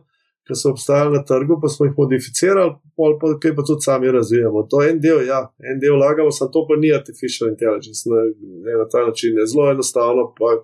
ki 0.47 0.55
so 0.59 0.73
obstajali 0.75 1.15
na 1.15 1.23
trgu, 1.25 1.59
pa 1.63 1.69
smo 1.69 1.87
jih 1.87 1.95
modificirali, 1.99 2.75
pol 2.99 3.15
pa 3.21 3.31
kaj 3.43 3.55
pa 3.55 3.63
tudi 3.67 3.87
sami 3.87 4.11
razvijamo. 4.19 4.67
To 4.71 4.83
je 4.83 4.91
en 4.95 5.01
del, 5.01 5.23
ja, 5.27 5.41
en 5.73 5.79
del 5.83 5.99
vlagamo, 5.99 6.35
samo 6.35 6.51
to 6.55 6.67
pa 6.69 6.79
ni 6.83 6.91
artificial 6.95 7.51
intelligence, 7.51 8.11
ne, 8.11 8.23
ne 8.67 8.79
na 8.83 8.89
ta 8.91 9.07
način, 9.07 9.39
je 9.39 9.47
zelo 9.47 9.71
enostavno. 9.71 10.33
Pa, 10.39 10.55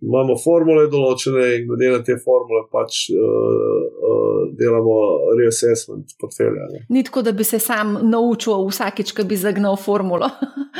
imamo 0.00 0.36
formule 0.40 0.86
določene 0.90 1.46
in 1.58 1.66
glede 1.68 1.90
na 1.92 2.00
te 2.04 2.16
formule 2.22 2.64
pač 2.72 3.02
uh, 3.12 3.20
uh, 3.20 4.42
delamo 4.56 4.96
reassessment 5.38 6.14
portfelja. 6.20 6.68
Ne. 6.72 6.82
Ni 6.92 7.02
tako, 7.04 7.22
da 7.26 7.34
bi 7.36 7.44
se 7.44 7.60
sam 7.62 7.98
naučil 8.08 8.64
vsakeč, 8.70 9.12
ko 9.16 9.26
bi 9.28 9.36
zagnal 9.40 9.76
formulo. 9.80 10.30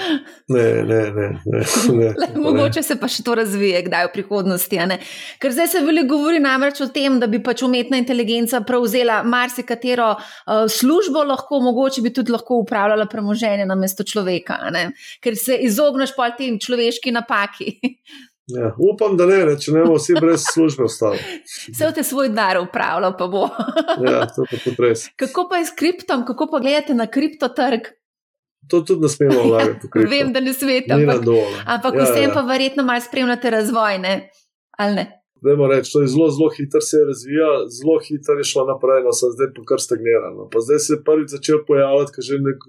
ne, 0.54 0.64
ne, 0.88 1.00
ne. 1.16 1.28
ne, 1.44 1.64
ne 1.98 2.08
Le, 2.20 2.30
mogoče 2.40 2.82
se 2.86 2.96
pa 3.00 3.10
še 3.12 3.24
to 3.26 3.36
razvije, 3.38 3.84
kdaj 3.90 4.08
v 4.08 4.14
prihodnosti. 4.16 4.80
Ker 5.42 5.54
zdaj 5.54 5.68
se 5.74 5.84
veliko 5.84 6.16
govori 6.16 6.40
namreč 6.42 6.80
o 6.80 6.88
tem, 6.92 7.20
da 7.20 7.28
bi 7.30 7.42
pač 7.44 7.64
umetna 7.66 8.00
inteligenca 8.00 8.62
prevzela 8.66 9.20
marsikatero 9.26 10.14
uh, 10.16 10.64
službo, 10.70 11.26
lahko, 11.28 11.60
mogoče 11.68 12.06
bi 12.06 12.14
tudi 12.16 12.32
lahko 12.32 12.62
upravljala 12.64 13.08
premoženje 13.10 13.68
na 13.68 13.76
mesto 13.76 14.06
človeka, 14.06 14.58
ker 15.20 15.36
se 15.36 15.60
izogneš 15.66 16.16
pa 16.16 16.30
tem 16.36 16.56
človeški 16.60 17.12
napaki. 17.12 17.76
Ja, 18.56 18.72
upam, 18.92 19.16
da 19.16 19.26
ne, 19.28 19.38
če 19.60 19.74
ne 19.74 19.84
bomo 19.84 19.98
vsi 19.98 20.16
brez 20.18 20.44
službe 20.54 20.86
ostali. 20.88 21.20
Vse 21.44 21.86
v 21.90 21.94
te 21.96 22.04
svoj 22.06 22.32
dar 22.34 22.58
upravljal, 22.62 23.14
pa 23.18 23.28
bo. 23.30 23.46
ja, 24.06 24.24
to 24.26 24.46
je 24.50 24.60
tudi 24.64 24.86
res. 24.86 25.06
Kako 25.20 25.46
pa 25.50 25.60
je 25.60 25.68
s 25.70 25.76
kriptom, 25.76 26.24
kako 26.28 26.48
pa 26.52 26.62
gledate 26.62 26.96
na 26.96 27.06
kriptotrg? 27.10 27.92
To 28.70 28.82
tudi 28.86 29.06
ne 29.06 29.12
smemo 29.12 29.44
vlagati. 29.48 29.90
Ja, 29.94 30.08
vem, 30.10 30.34
da 30.34 30.42
ne 30.44 30.52
smete. 30.56 30.94
Ampak, 30.94 31.24
ampak 31.66 31.98
ja, 32.00 32.04
vsem 32.10 32.28
ja. 32.28 32.34
pa 32.34 32.44
verjetno 32.48 32.86
malo 32.86 33.02
spremljate 33.04 33.50
razvoj, 33.56 33.98
ne? 34.02 34.14
ali 34.80 34.94
ne? 34.94 35.06
Dajmo 35.44 35.66
reči, 35.68 35.92
to 35.92 36.02
je 36.04 36.08
zelo, 36.12 36.28
zelo 36.36 36.50
hitro 36.56 36.80
se 36.84 36.98
razvija, 37.08 37.48
zelo 37.78 37.96
hitro 38.04 38.36
je 38.36 38.44
šlo 38.44 38.66
naprej, 38.68 39.02
no 39.04 39.12
se 39.16 39.32
zdaj 39.34 39.48
pa 39.56 39.62
kar 39.68 39.80
stagnirano. 39.80 40.48
Pa 40.52 40.60
zdaj 40.60 40.78
se 40.84 40.92
je 40.92 41.04
prvič 41.04 41.28
začel 41.36 41.62
pojavljati, 41.68 42.24
že, 42.28 42.40
nek, 42.44 42.66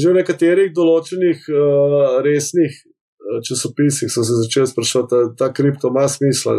že 0.00 0.08
v 0.08 0.16
nekaterih 0.16 0.70
določenih 0.76 1.48
uh, 1.52 2.16
resnih 2.24 2.80
časopisih 3.48 4.12
so 4.12 4.24
se 4.24 4.32
začeli 4.42 4.66
sprašovati, 4.66 5.14
da 5.14 5.34
ta 5.36 5.52
kripto 5.52 5.88
ima 5.88 6.08
smisel, 6.08 6.58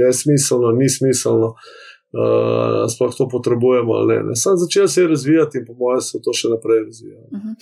je 0.00 0.12
smiselno, 0.12 0.72
ni 0.72 0.88
smiselno, 0.88 1.46
uh, 1.46 2.92
sploh 2.94 3.14
to 3.16 3.28
potrebujemo 3.28 3.92
ali 3.92 4.14
ne. 4.14 4.22
ne. 4.22 4.36
Sam 4.36 4.56
začel 4.56 4.88
se 4.88 5.00
je 5.00 5.08
razvijati 5.08 5.58
in 5.58 5.66
po 5.66 5.74
mojem 5.74 6.00
se 6.00 6.20
to 6.24 6.32
še 6.32 6.48
naprej 6.48 6.84
razvija. 6.84 7.18
Uh 7.18 7.40
-huh. 7.40 7.54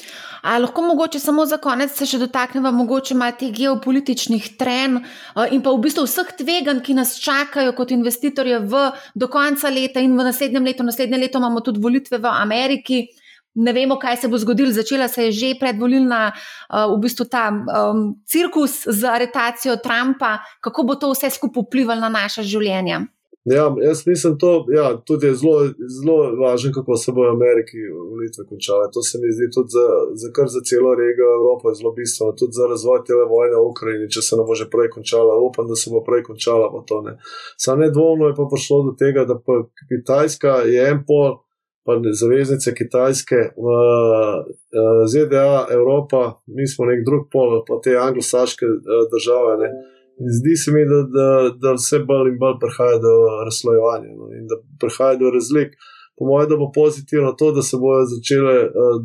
Ali 0.43 0.63
lahko 0.63 0.83
mogoče 0.83 1.19
samo 1.19 1.47
za 1.47 1.57
konec 1.57 1.91
se 1.99 2.07
še 2.07 2.19
dotaknemo, 2.19 2.73
mogoče 2.73 3.15
ima 3.15 3.33
teh 3.33 3.53
geopolitičnih 3.57 4.57
trenj 4.59 4.97
uh, 4.97 5.03
in 5.51 5.63
pa 5.63 5.71
v 5.71 5.81
bistvu 5.81 6.05
vseh 6.05 6.33
tveganj, 6.39 6.81
ki 6.81 6.95
nas 6.95 7.19
čakajo 7.21 7.73
kot 7.73 7.91
investitorje 7.91 8.59
v, 8.59 8.91
do 9.15 9.29
konca 9.29 9.71
leta 9.71 10.01
in 10.01 10.19
v 10.19 10.25
naslednjem 10.25 10.65
letu. 10.65 10.83
Naslednje 10.83 11.19
leto 11.19 11.39
imamo 11.39 11.61
tudi 11.61 11.81
volitve 11.81 12.19
v 12.19 12.27
Ameriki 12.27 13.07
ne 13.55 13.73
vemo, 13.73 13.99
kaj 13.99 14.17
se 14.17 14.29
bo 14.29 14.39
zgodilo. 14.39 14.73
Začela 14.73 15.09
se 15.09 15.25
je 15.25 15.33
že 15.33 15.55
predvolilna, 15.61 16.33
uh, 16.33 16.95
v 16.97 17.01
bistvu 17.03 17.27
ta 17.31 17.51
um, 17.51 18.15
cirkus 18.27 18.85
z 18.87 19.05
aretacijo 19.05 19.77
Trumpa, 19.77 20.39
kako 20.61 20.83
bo 20.83 20.95
to 20.95 21.13
vse 21.13 21.31
skupaj 21.31 21.63
vplivalo 21.67 22.01
na 22.01 22.09
naše 22.09 22.43
življenje. 22.43 23.07
Ja, 23.45 23.77
jaz 23.83 24.07
mislim, 24.07 24.37
da 24.41 24.47
ja, 24.79 24.87
je 25.29 25.35
zelo, 25.35 25.59
zelo 26.01 26.17
važno, 26.41 26.71
kako 26.75 26.97
se 26.97 27.13
bo 27.13 27.27
v 27.27 27.35
Ameriki 27.37 27.77
volitve 28.11 28.47
končale. 28.49 28.89
To 28.93 29.03
se 29.03 29.19
mi 29.21 29.33
zdi 29.37 29.51
tudi 29.55 29.69
za, 29.77 29.87
za, 30.21 30.29
za 30.55 30.61
celo 30.69 30.95
regijo 30.95 31.29
Evrope 31.41 31.75
zelo 31.79 31.93
bistveno, 31.93 32.33
tudi 32.33 32.57
za 32.61 32.67
razvoj 32.73 33.05
te 33.07 33.13
vojne 33.35 33.57
v 33.61 33.67
Ukrajini, 33.73 34.09
če 34.15 34.23
se 34.23 34.39
ne 34.41 34.47
bo 34.49 34.57
že 34.57 34.71
prej 34.73 34.89
končala. 34.97 35.37
Upam, 35.49 35.69
da 35.69 35.77
se 35.77 35.93
bo 35.93 36.01
prej 36.09 36.25
končala. 36.25 36.73
Samo 37.61 37.83
nedvomno 37.85 38.33
je 38.33 38.37
pa 38.39 38.49
prišlo 38.53 38.83
do 38.89 38.93
tega, 39.03 39.29
da 39.29 39.37
Kitajska 39.93 40.65
je 40.65 40.89
en 40.89 41.05
pol 41.05 41.45
pa 41.85 41.93
zaveznice 42.21 42.75
Kitajske, 42.75 43.41
ZDA, 45.13 45.67
Evropa, 45.77 46.23
mi 46.47 46.67
smo 46.67 46.87
nek 46.89 47.05
drug 47.07 47.27
pol, 47.33 47.61
pa 47.69 47.81
te 47.85 47.97
anglosaške 48.01 48.67
države. 49.15 49.59
Ne. 49.63 49.69
Zdi 50.37 50.57
se 50.57 50.73
mi, 50.73 50.85
da, 50.91 51.01
da, 51.17 51.29
da 51.63 51.75
vse 51.79 51.99
bolj 52.09 52.31
in 52.33 52.39
bolj 52.39 52.57
prihaja 52.63 53.01
do 53.07 53.15
razslojevanja 53.47 54.11
no, 54.15 54.31
in 54.39 54.47
da 54.51 54.61
prihaja 54.81 55.19
do 55.21 55.33
razlik. 55.35 55.75
Po 56.19 56.29
mojem, 56.31 56.49
da 56.51 56.57
bo 56.57 56.71
pozitivno 56.75 57.33
to, 57.39 57.51
da 57.53 57.63
se 57.63 57.77
bodo 57.83 58.05
začele 58.07 58.55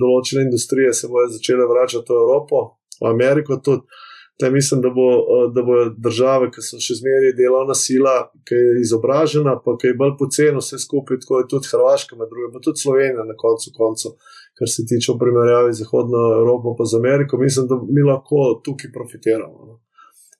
določene 0.01 0.45
industrije, 0.45 0.93
se 0.93 1.09
bodo 1.09 1.31
začele 1.33 1.65
vračati 1.71 2.13
v 2.13 2.21
Evropo, 2.23 2.61
v 3.01 3.09
Ameriko 3.09 3.57
tudi. 3.65 4.05
Te 4.39 4.49
mislim, 4.51 4.81
da 4.81 4.89
bo, 4.89 5.07
da 5.55 5.61
bo 5.67 5.73
države, 5.97 6.47
ki 6.55 6.61
so 6.63 6.77
še 6.79 6.95
zmeraj 7.01 7.33
delovna 7.35 7.75
sila, 7.75 8.13
ki 8.47 8.55
je 8.55 8.77
izobražena, 8.85 9.57
pa 9.65 9.73
ki 9.79 9.91
je 9.91 9.97
bolj 9.99 10.13
poceni 10.21 10.61
vse 10.61 10.79
skupaj, 10.79 11.19
tako 11.25 11.41
je 11.41 11.49
tudi 11.53 11.71
Hrvaška, 11.73 12.15
med 12.15 12.31
drugim, 12.31 12.53
pa 12.53 12.61
tudi 12.63 12.79
Slovenija 12.79 13.25
na 13.27 13.35
koncu 13.43 13.73
koncev, 13.75 14.15
kar 14.55 14.71
se 14.71 14.85
tiče 14.87 15.17
primerjavi 15.19 15.73
z 15.75 15.83
Zahodno 15.83 16.21
Evropo 16.39 16.71
in 16.79 16.87
z 16.91 16.99
Ameriko, 17.01 17.39
mislim, 17.41 17.67
da 17.67 17.79
mi 17.83 18.05
lahko 18.07 18.45
tukaj 18.63 18.93
profitiramo. 18.95 19.67
No. 19.71 19.75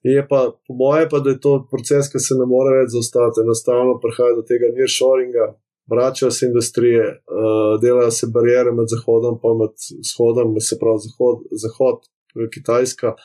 Je 0.04 0.28
pa, 0.30 0.40
po 0.68 0.74
moje, 0.80 1.10
pa, 1.12 1.20
da 1.20 1.34
je 1.34 1.42
to 1.44 1.68
proces, 1.72 2.08
ki 2.12 2.24
se 2.24 2.38
ne 2.40 2.48
more 2.48 2.78
več 2.78 2.94
zaustaviti. 2.96 3.44
Enostavno 3.44 3.98
prihaja 4.00 4.38
do 4.38 4.46
tega 4.48 4.72
nearshoringa, 4.78 5.50
vračajo 5.92 6.32
se 6.32 6.48
industrije, 6.48 7.04
uh, 7.04 7.76
delajo 7.84 8.12
se 8.16 8.32
barijere 8.32 8.72
med 8.72 8.88
Zahodom 8.96 9.36
in 9.44 9.68
Vzhodom, 10.06 10.56
se 10.64 10.80
pravi 10.80 11.04
Zahod, 11.04 11.44
Zahod 11.66 12.08
Kitajska. 12.54 13.16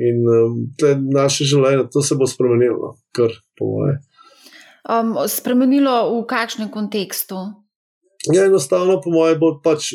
In 0.00 0.22
um, 0.24 0.60
naše 1.12 1.44
življenje, 1.44 1.90
to 1.92 2.02
se 2.04 2.16
bo 2.16 2.28
spremenilo, 2.28 2.94
kar 3.16 3.34
po 3.58 3.68
moje. 3.74 3.98
Um, 4.88 5.12
spremenilo 5.28 5.92
v 6.14 6.22
kakšnem 6.28 6.70
kontekstu? 6.72 7.36
Ja, 8.32 8.46
enostavno, 8.48 8.98
po 9.04 9.12
moje, 9.12 9.36
bo 9.40 9.54
pač 9.64 9.92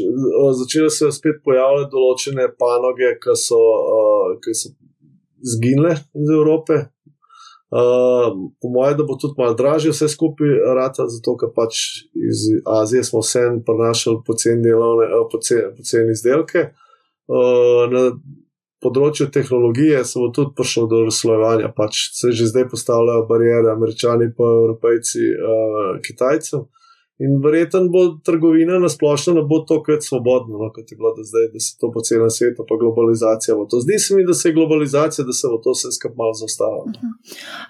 začele 0.60 0.90
se 0.94 1.12
spet 1.14 1.42
pojavljati 1.46 1.94
določene 1.94 2.48
panoge, 2.58 3.16
ki 3.22 3.38
so, 3.38 3.58
uh, 3.58 4.36
ki 4.42 4.54
so 4.58 4.74
zginile 5.56 5.98
iz 6.14 6.32
Evrope. 6.34 6.86
Uh, 7.76 8.30
po 8.62 8.70
moje, 8.70 8.94
da 8.98 9.04
bo 9.06 9.18
tudi 9.20 9.38
malo 9.42 9.58
dražje 9.58 9.92
vse 9.92 10.08
skupaj 10.14 10.54
rata, 10.78 11.10
zato 11.12 11.34
ker 11.42 11.50
pač 11.54 11.82
iz 12.14 12.46
Azije 12.62 13.04
smo 13.04 13.24
vsem 13.26 13.60
prenašali 13.66 14.22
poceni 14.26 14.74
uh, 14.74 15.26
pocen 15.34 16.14
izdelke. 16.14 16.70
Uh, 17.26 17.90
na, 17.90 18.08
področju 18.86 19.28
tehnologije 19.34 20.04
se 20.06 20.22
bo 20.22 20.30
tudi 20.36 20.56
prišlo 20.58 20.86
do 20.94 21.04
razslojevanja. 21.10 21.74
Pač 21.76 22.06
se 22.20 22.32
že 22.32 22.52
zdaj 22.54 22.70
postavljajo 22.72 23.28
barijere, 23.30 23.74
američani, 23.74 24.32
pa 24.38 24.50
evropejci, 24.62 25.28
uh, 25.36 25.92
kitajcem. 26.06 26.70
In 27.24 27.38
verjetno 27.44 27.88
bo 27.88 28.02
trgovina 28.28 28.76
na 28.80 28.90
splošno 28.92 29.34
ne 29.34 29.44
bo 29.48 29.62
tako 29.64 29.96
svobodna, 30.02 30.58
no, 30.60 30.68
kot 30.76 30.92
je 30.92 30.98
bilo 31.00 31.14
do 31.16 31.24
zdaj, 31.24 31.46
da 31.54 31.60
se 31.64 31.78
to 31.80 31.88
po 31.92 32.02
celem 32.04 32.30
svetu, 32.30 32.66
pa 32.68 32.76
globalizacija. 32.82 33.56
To. 33.72 33.80
Zdi 33.80 34.00
se 34.00 34.16
mi, 34.16 34.26
da 34.28 34.34
se 34.34 34.50
je 34.50 34.54
globalizacija, 34.54 35.26
da 35.26 35.34
se 35.34 35.48
bo 35.48 35.62
to 35.64 35.72
vse 35.72 35.94
skupaj 35.96 36.18
malo 36.18 36.34
zaustavilo. 36.34 36.84
Mhm. 36.92 37.14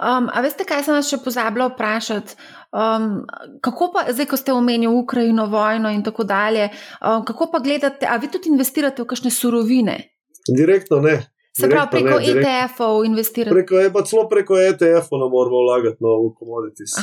Um, 0.08 0.30
a 0.34 0.41
veste, 0.41 0.65
kaj 0.65 0.84
sem 0.88 0.97
vas 0.97 1.12
še 1.13 1.21
pozabila 1.21 1.69
vprašati? 1.69 2.39
Um, 2.73 3.21
kako 3.62 3.91
pa, 3.93 4.08
zdaj, 4.10 4.32
ko 4.34 4.41
ste 4.41 4.54
omenili 4.54 4.89
Ukrajino, 4.89 5.45
vojno 5.54 5.93
in 5.93 6.01
tako 6.04 6.25
dalje, 6.25 6.71
um, 7.06 7.21
kako 7.30 7.51
pa 7.54 7.62
gledate, 7.62 8.10
a 8.10 8.17
vi 8.17 8.34
tudi 8.34 8.49
investirate 8.49 9.06
v 9.06 9.12
kakšne 9.13 9.30
surovine? 9.30 10.14
Direktno 10.47 10.99
ne. 11.01 11.35
Se 11.60 11.70
pravi, 11.70 11.88
preko 11.91 12.18
ETF-ov 12.20 13.06
investirati. 13.06 13.54
Preko, 13.54 13.76
je 13.80 13.91
pa 13.94 14.02
celo 14.04 14.26
preko 14.28 14.58
ETF-ov 14.60 15.20
ne 15.22 15.28
moramo 15.32 15.60
vlagati 15.63 16.04
no, 16.04 16.15
v 16.26 16.32
commodities. 16.39 16.96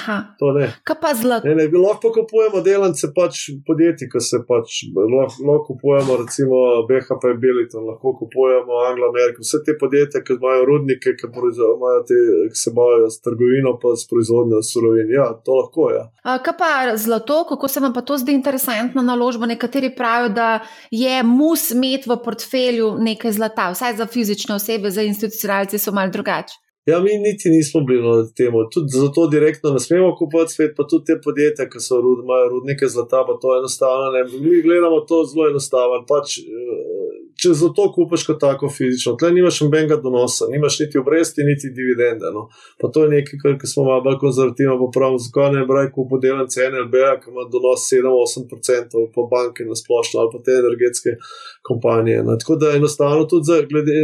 Kaj 0.88 0.96
pa 1.00 1.12
zlato? 1.16 1.48
Ne, 1.48 1.54
ne, 1.56 1.64
lahko 1.72 2.10
kupujemo 2.12 2.60
delance 2.60 3.08
pač 3.16 3.46
podjetij, 3.64 4.10
ki 4.12 4.20
se 4.20 4.42
pač 4.44 4.82
lahko, 4.92 5.46
lahko 5.48 5.62
kupujemo, 5.70 6.18
recimo 6.20 6.58
BHP 6.90 7.32
Billiton, 7.40 7.86
lahko 7.88 8.12
kupujemo 8.18 8.82
Anglo 8.90 9.08
American, 9.08 9.40
vse 9.40 9.62
te 9.64 9.76
podjetja, 9.80 10.20
ki 10.20 10.36
imajo 10.36 10.68
rudnike, 10.68 11.14
ki, 11.16 11.32
te, 12.10 12.20
ki 12.52 12.60
se 12.64 12.74
bavijo 12.76 13.08
s 13.08 13.24
trgovino, 13.24 13.78
pa 13.80 13.94
s 13.96 14.04
proizvodnjo 14.12 14.60
surovin. 14.68 15.14
Ja, 15.16 15.30
to 15.40 15.62
lahko 15.62 15.88
je. 15.94 16.02
Ja. 16.02 16.36
Kaj 16.44 16.56
pa 16.60 16.70
zlato, 17.00 17.40
kako 17.48 17.72
se 17.72 17.80
vam 17.80 17.96
pa 17.96 18.04
to 18.04 18.20
zdi 18.20 18.36
interesantna 18.36 19.00
naložba? 19.00 19.48
Nekateri 19.48 19.94
pravijo, 19.96 20.34
da 20.36 20.52
je 20.92 21.24
mus 21.24 21.70
imeti 21.72 22.12
v 22.12 22.20
portfelju 22.20 22.92
nekaj 23.00 23.38
zlata, 23.40 23.72
vsaj 23.72 23.96
za 23.96 24.10
fizično 24.12 24.41
fizične 24.42 24.54
osebe, 24.54 24.90
za 24.90 25.02
institucionalce 25.02 25.78
so 25.78 25.92
malo 25.92 26.10
drugače. 26.10 26.54
Ja, 26.86 26.98
mi 27.00 27.10
niti 27.18 27.48
nismo 27.48 27.80
bili 27.80 28.02
na 28.02 28.26
tem, 28.36 28.52
tudi 28.72 28.90
zato 28.90 29.28
direktno 29.30 29.70
ne 29.70 29.78
smemo 29.78 30.16
kupovati 30.18 30.52
svet, 30.52 30.72
pa 30.76 30.82
tudi 30.90 31.04
te 31.04 31.14
podjetja, 31.24 31.68
ki 31.70 31.78
so 31.78 32.00
rud, 32.02 32.24
imajo 32.24 32.48
rudnike 32.48 32.88
zlata, 32.88 33.22
pa 33.26 33.38
to 33.42 33.54
enostavno 33.58 34.10
ne. 34.10 34.24
Mi 34.24 34.62
gledamo 34.62 35.00
to 35.06 35.22
zelo 35.30 35.46
enostavno. 35.50 36.02
Pač, 36.08 36.40
če 37.42 37.54
za 37.58 37.68
to 37.76 37.86
kupiš 37.94 38.24
kot 38.28 38.40
tako 38.42 38.68
fizično, 38.72 39.14
tle 39.20 39.32
nimaš 39.34 39.60
nobenega 39.64 39.98
donosa, 40.04 40.48
nimaš 40.52 40.78
niti 40.82 41.00
obresti, 41.00 41.46
niti 41.46 41.72
dividende. 41.76 42.30
No. 42.34 42.46
Pa 42.80 42.90
to 42.94 43.04
je 43.04 43.12
nekaj, 43.16 43.40
kar 43.60 43.68
smo 43.72 43.86
malo 43.88 44.04
bolj 44.06 44.18
konzervativni, 44.22 44.76
pa 44.82 44.90
pravimo, 44.94 45.22
zakaj 45.26 45.50
ne 45.56 45.64
bi 45.66 45.76
raje 45.78 45.90
kupil 45.96 46.22
delnice 46.22 46.68
NLB, 46.74 47.02
ki 47.22 47.34
ima 47.34 47.48
donos 47.54 47.88
7-8%, 47.90 49.04
pa 49.16 49.26
banke 49.34 49.66
na 49.68 49.78
splošno 49.82 50.22
ali 50.22 50.32
pa 50.34 50.42
te 50.46 50.56
energetske 50.62 51.16
kompanije. 51.68 52.22
No. 52.26 52.38
Tako 52.40 52.60
da 52.62 52.76
enostavno 52.78 53.26
tudi 53.32 53.50
za, 53.50 53.60
glede, 53.70 53.98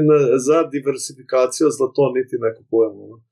za 0.49 0.65
diversifikacijo 0.75 1.71
zlato 1.79 2.13
niti 2.17 2.43
ne 2.45 2.55
kupujemo. 2.59 3.11
No. 3.13 3.28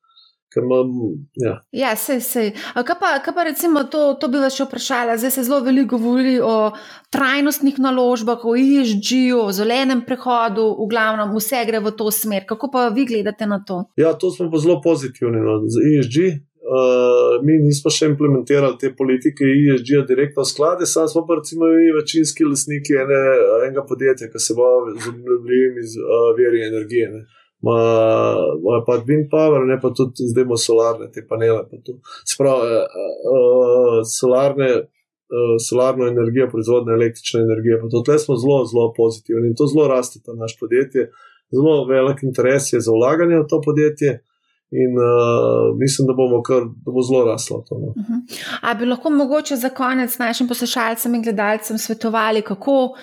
Imam, 0.57 0.91
ja, 1.35 1.55
ja 1.73 1.93
sej, 1.97 2.21
sej. 2.25 2.51
Kaj 2.75 2.97
pa, 3.01 3.11
kaj 3.25 3.35
pa 3.35 3.45
recimo, 3.49 3.85
to, 3.93 4.15
to 4.21 4.31
bi 4.33 4.41
vas 4.41 4.57
še 4.57 4.67
vprašala. 4.67 5.19
Zdaj 5.21 5.35
se 5.35 5.45
zelo 5.47 5.61
veliko 5.65 5.99
govori 5.99 6.39
o 6.41 6.73
trajnostnih 7.15 7.79
naložbah, 7.83 8.45
o 8.45 8.57
ESG-u, 8.57 9.45
o 9.45 9.53
zelenem 9.53 10.03
prehodu, 10.09 10.67
v 10.81 10.89
glavnem 10.91 11.33
vse 11.37 11.63
gre 11.69 11.83
v 11.85 11.95
to 11.99 12.11
smer. 12.11 12.49
Kako 12.49 12.73
pa 12.73 12.89
vi 12.95 13.07
gledate 13.09 13.47
na 13.47 13.61
to? 13.65 13.85
Ja, 14.01 14.17
to 14.17 14.33
smo 14.33 14.51
pa 14.53 14.61
zelo 14.63 14.81
pozitivni 14.85 15.43
no, 15.45 15.61
z 15.69 15.87
ESG. 15.93 16.19
Uh, 16.67 17.37
mi 17.47 17.61
nismo 17.63 17.93
še 17.95 18.09
implementirali 18.11 18.75
te 18.81 18.91
politike 18.91 19.47
ESG-ja 19.47 20.03
direktno 20.09 20.43
v 20.43 20.51
sklade, 20.51 20.89
sami 20.91 21.13
smo 21.13 21.23
pa 21.29 21.37
recimo 21.39 21.69
mi 21.71 21.93
večinski 21.95 22.43
lasniki 22.43 22.97
ene, 23.05 23.21
enega 23.61 23.85
podjetja, 23.87 24.27
ki 24.33 24.43
se 24.43 24.57
bavi 24.59 24.97
z 24.99 25.13
obnovljivimi 25.13 25.85
uh, 25.87 26.33
veri 26.35 26.65
energije. 26.67 27.13
Ne 27.15 27.23
ima 27.63 28.83
pa 28.87 28.99
Wind 29.07 29.31
Power, 29.31 29.65
ne 29.67 29.81
pa 29.81 29.91
tudi 29.97 30.29
zdaj 30.31 30.43
imamo 30.43 30.57
solarne 30.57 31.11
te 31.13 31.25
panele. 31.29 31.65
Sprav, 32.33 32.59
uh, 32.59 32.85
uh, 33.35 34.01
solarne, 34.19 34.71
uh, 34.77 35.57
solarno 35.69 36.07
energijo, 36.07 36.51
proizvodne 36.51 36.95
električne 36.95 37.41
energije. 37.41 37.81
Tukaj 37.91 38.19
smo 38.19 38.37
zelo, 38.37 38.65
zelo 38.71 38.93
pozitivni 38.97 39.49
in 39.49 39.57
to 39.59 39.67
zelo 39.67 39.89
raste, 39.89 40.21
to 40.25 40.35
naš 40.35 40.59
podjetje. 40.61 41.11
Zelo 41.55 41.85
velik 41.89 42.23
interes 42.23 42.73
je 42.73 42.81
za 42.81 42.93
vlaganje 42.93 43.39
v 43.39 43.49
to 43.51 43.61
podjetje. 43.65 44.21
In 44.71 44.93
uh, 44.99 45.79
mislim, 45.79 46.07
da 46.07 46.13
bomo 46.13 46.43
kar 46.43 46.63
da 46.85 46.91
bo 46.93 47.03
zelo 47.03 47.25
raslo. 47.25 47.65
To, 47.69 47.75
no. 47.79 47.87
uh 47.87 47.97
mhm. 47.97 48.13
-huh. 48.13 48.59
Ali 48.63 48.79
bi 48.79 48.87
lahko 48.87 49.11
mogoče 49.11 49.57
za 49.57 49.69
konec 49.69 50.19
našim 50.19 50.49
poslušalcem 50.49 51.15
in 51.15 51.23
gledalcem 51.23 51.79
svetovali, 51.79 52.43
kako 52.43 52.73
uh, 52.83 52.95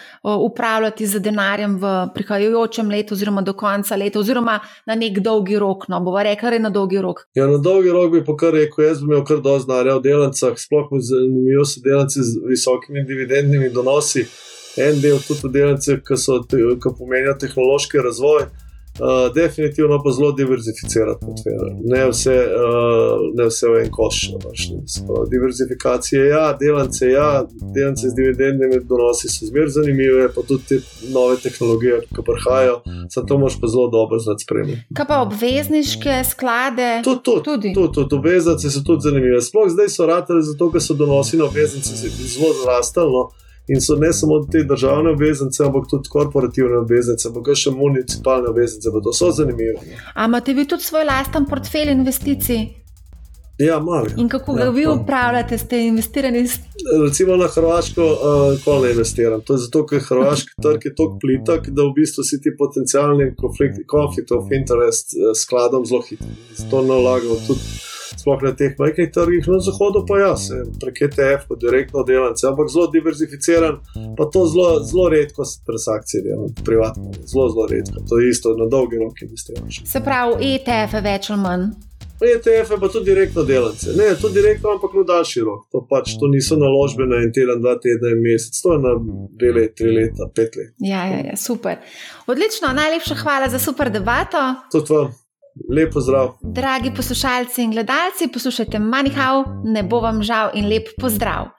upravljati 0.51 1.07
z 1.07 1.19
denarjem 1.19 1.75
v 1.77 2.07
prihajajočem 2.13 2.89
letu, 2.89 3.13
oziroma 3.13 3.41
do 3.41 3.53
konca 3.53 3.95
leta, 3.95 4.19
oziroma 4.19 4.59
na 4.85 4.95
nek 4.95 5.19
dolgi 5.19 5.59
rok? 5.59 5.87
No, 5.87 5.99
bomo 5.99 6.23
rekli, 6.23 6.59
na 6.59 6.69
dolgi 6.69 7.01
rok. 7.01 7.19
Ja, 7.33 7.47
na 7.47 7.57
dolgi 7.57 7.89
rok 7.89 8.11
bi 8.11 8.25
pa 8.25 8.35
kar 8.35 8.53
rekel, 8.53 8.85
jaz 8.85 8.99
bi 8.99 9.05
imel 9.05 9.23
kar 9.23 9.37
dosti 9.37 9.67
denarja 9.67 9.95
v 9.97 10.01
delnicah, 10.01 10.53
sploh 10.57 10.87
mi 10.91 10.99
zanimivo 11.01 11.65
so 11.65 11.81
delnice 11.83 12.19
z 12.23 12.31
visokimi 12.49 13.05
dividendnimi 13.07 13.69
donosi. 13.69 14.25
En 14.77 15.01
del 15.01 15.17
tudi 15.27 15.47
v 15.47 15.51
delnicah, 15.51 15.97
ki, 16.03 16.15
ki 16.83 16.89
pomenijo 16.99 17.33
tehnološki 17.39 17.97
razvoj. 17.97 18.62
Uh, 18.99 19.33
definitivno 19.33 20.03
pa 20.03 20.11
zelo 20.11 20.31
diverzificirati 20.31 21.25
portfelj. 21.25 21.55
Ne, 21.83 22.07
uh, 22.07 22.13
ne 23.37 23.45
vse 23.49 23.69
v 23.69 23.79
en 23.83 23.91
koš. 23.91 24.17
Diverzifikacija, 25.31 26.25
ja, 26.25 26.57
delance, 26.59 27.07
ja, 27.09 27.45
delance 27.75 28.09
z 28.09 28.15
dividendami 28.15 28.79
donosi 28.83 29.29
so 29.33 29.45
zmer 29.49 29.69
zanimive, 29.69 30.27
pa 30.35 30.41
tudi 30.47 30.63
te 30.69 30.79
nove 31.09 31.37
tehnologije, 31.41 32.01
ki 32.15 32.25
prihajajo, 32.29 32.81
samo 33.09 33.27
to 33.27 33.37
moš 33.37 33.59
pa 33.61 33.67
zelo 33.67 33.87
dobro 33.87 34.19
znati 34.19 34.43
spremljati. 34.43 34.81
Kaj 34.93 35.07
pa 35.07 35.21
obvezniške 35.21 36.23
sklade? 36.29 37.01
Tud, 37.03 37.23
tud, 37.23 37.43
tudi. 37.43 37.73
Tudi 37.73 37.93
tud, 37.93 38.13
obveznice 38.13 38.69
so 38.69 38.83
tudi 38.85 39.09
zanimive. 39.09 39.41
Sploh 39.41 39.73
zdaj 39.73 39.89
so 39.89 40.05
ratali 40.05 40.45
zato, 40.45 40.69
ker 40.71 40.81
so 40.81 40.93
donosi 40.93 41.37
na 41.41 41.49
obveznice 41.49 41.95
zelo 41.97 42.53
zrastali. 42.61 43.09
No. 43.09 43.31
In 43.67 43.81
so 43.81 43.95
ne 43.95 44.13
samo 44.13 44.41
te 44.51 44.63
državne 44.67 45.13
obveznice, 45.15 45.63
ampak 45.63 45.87
tudi 45.89 46.09
korporativne 46.11 46.81
obveznice, 46.83 47.31
pa 47.31 47.55
še 47.55 47.71
municipalne 47.71 48.51
obveznice, 48.51 48.91
pa 48.91 49.01
to 49.03 49.13
so 49.15 49.31
zanimive. 49.31 49.79
Ampak 50.13 50.27
imate 50.27 50.53
vi 50.53 50.65
tudi 50.67 50.83
svoj 50.83 51.05
lasten 51.07 51.45
portfelj 51.47 51.91
investicij? 51.91 52.63
Ja, 53.57 53.79
malo. 53.79 54.07
In 54.17 54.29
kako 54.29 54.53
ga 54.53 54.63
ja, 54.63 54.69
vi 54.69 54.87
upravljate, 54.87 55.57
ste 55.57 55.79
investirani? 55.85 56.41
Recimo 57.05 57.35
na 57.37 57.47
Hrvaško, 57.47 58.03
uh, 58.03 58.63
ko 58.65 58.79
ne 58.83 58.91
investiram. 58.91 59.41
To 59.41 59.53
je 59.53 59.57
zato, 59.67 59.85
ker 59.85 60.01
Hrvaški 60.09 60.57
trg 60.61 60.85
je 60.85 60.95
tako 60.95 61.19
plitak, 61.21 61.69
da 61.69 61.85
v 61.85 61.93
bistvu 61.95 62.25
si 62.25 62.41
ti 62.41 62.55
potencijalni 62.57 63.35
konflikt 63.37 64.31
of 64.31 64.51
interest 64.51 65.13
uh, 65.13 65.31
skladom 65.37 65.85
zelo 65.85 66.01
hitro. 66.09 66.27
Zato 66.57 66.81
ne 66.81 66.97
vlagam 66.99 67.37
tudi 67.47 67.92
sploh 68.23 68.41
na 68.43 68.53
teh 68.55 68.75
majhnih 68.79 69.11
trgih, 69.11 69.47
na 69.51 69.59
zahodu 69.59 70.05
pa 70.07 70.19
jaz, 70.21 70.47
prek 70.79 71.01
ETF, 71.09 71.47
pa 71.49 71.59
direktno 71.59 72.03
delance, 72.07 72.47
ampak 72.47 72.71
zelo 72.71 72.87
diverzificiran, 72.93 73.79
pa 74.17 74.27
to 74.31 74.45
zelo, 74.47 74.79
zelo 74.87 75.09
redko 75.11 75.45
se 75.45 75.59
transakcije 75.67 76.23
delam, 76.23 76.51
privatno, 76.65 77.11
zelo, 77.27 77.49
zelo 77.51 77.67
redko, 77.71 78.05
to 78.09 78.19
je 78.19 78.29
isto 78.29 78.55
na 78.57 78.69
dolgi 78.71 79.01
rok 79.03 79.25
investiraš. 79.27 79.81
Se 79.85 80.03
pravi, 80.03 80.53
ETF 80.55 80.99
je 80.99 81.03
več 81.11 81.33
ali 81.33 81.43
manj. 81.47 81.73
ETF 82.23 82.71
je 82.71 82.77
pa 82.79 82.87
tudi 82.87 83.05
direktno 83.05 83.43
delance. 83.43 83.89
Ne, 83.97 84.15
tudi 84.21 84.33
direktno, 84.39 84.69
ampak 84.69 84.93
na 84.93 85.03
daljši 85.03 85.41
rok. 85.43 85.65
To 85.71 85.81
pač 85.89 86.13
to 86.19 86.29
niso 86.31 86.55
naložbe 86.55 87.07
na 87.09 87.19
en 87.25 87.33
teden, 87.35 87.59
dva 87.61 87.75
tedna 87.83 88.13
in 88.15 88.21
mesec, 88.23 88.61
to 88.63 88.77
je 88.77 88.83
na 88.85 88.93
dve 89.39 89.51
leti, 89.57 89.75
tri 89.81 89.95
leta, 89.97 90.29
pet 90.35 90.55
let. 90.55 90.71
Ja, 90.79 91.03
ja, 91.11 91.19
ja, 91.29 91.35
super. 91.37 91.81
Odlično, 92.27 92.71
najlepša 92.73 93.19
hvala 93.23 93.49
za 93.51 93.59
super 93.59 93.91
debato. 93.91 94.45
Tudi 94.71 94.93
vam. 94.93 95.11
Lepo 95.69 96.01
zdrav. 96.01 96.33
Dragi 96.41 96.91
poslušalci 96.95 97.61
in 97.63 97.71
gledalci, 97.71 98.27
poslušajte 98.33 98.79
Manihau, 98.79 99.43
ne 99.63 99.83
bo 99.83 100.01
vam 100.01 100.23
žal 100.23 100.51
in 100.53 100.65
lep 100.69 100.89
pozdrav. 100.97 101.53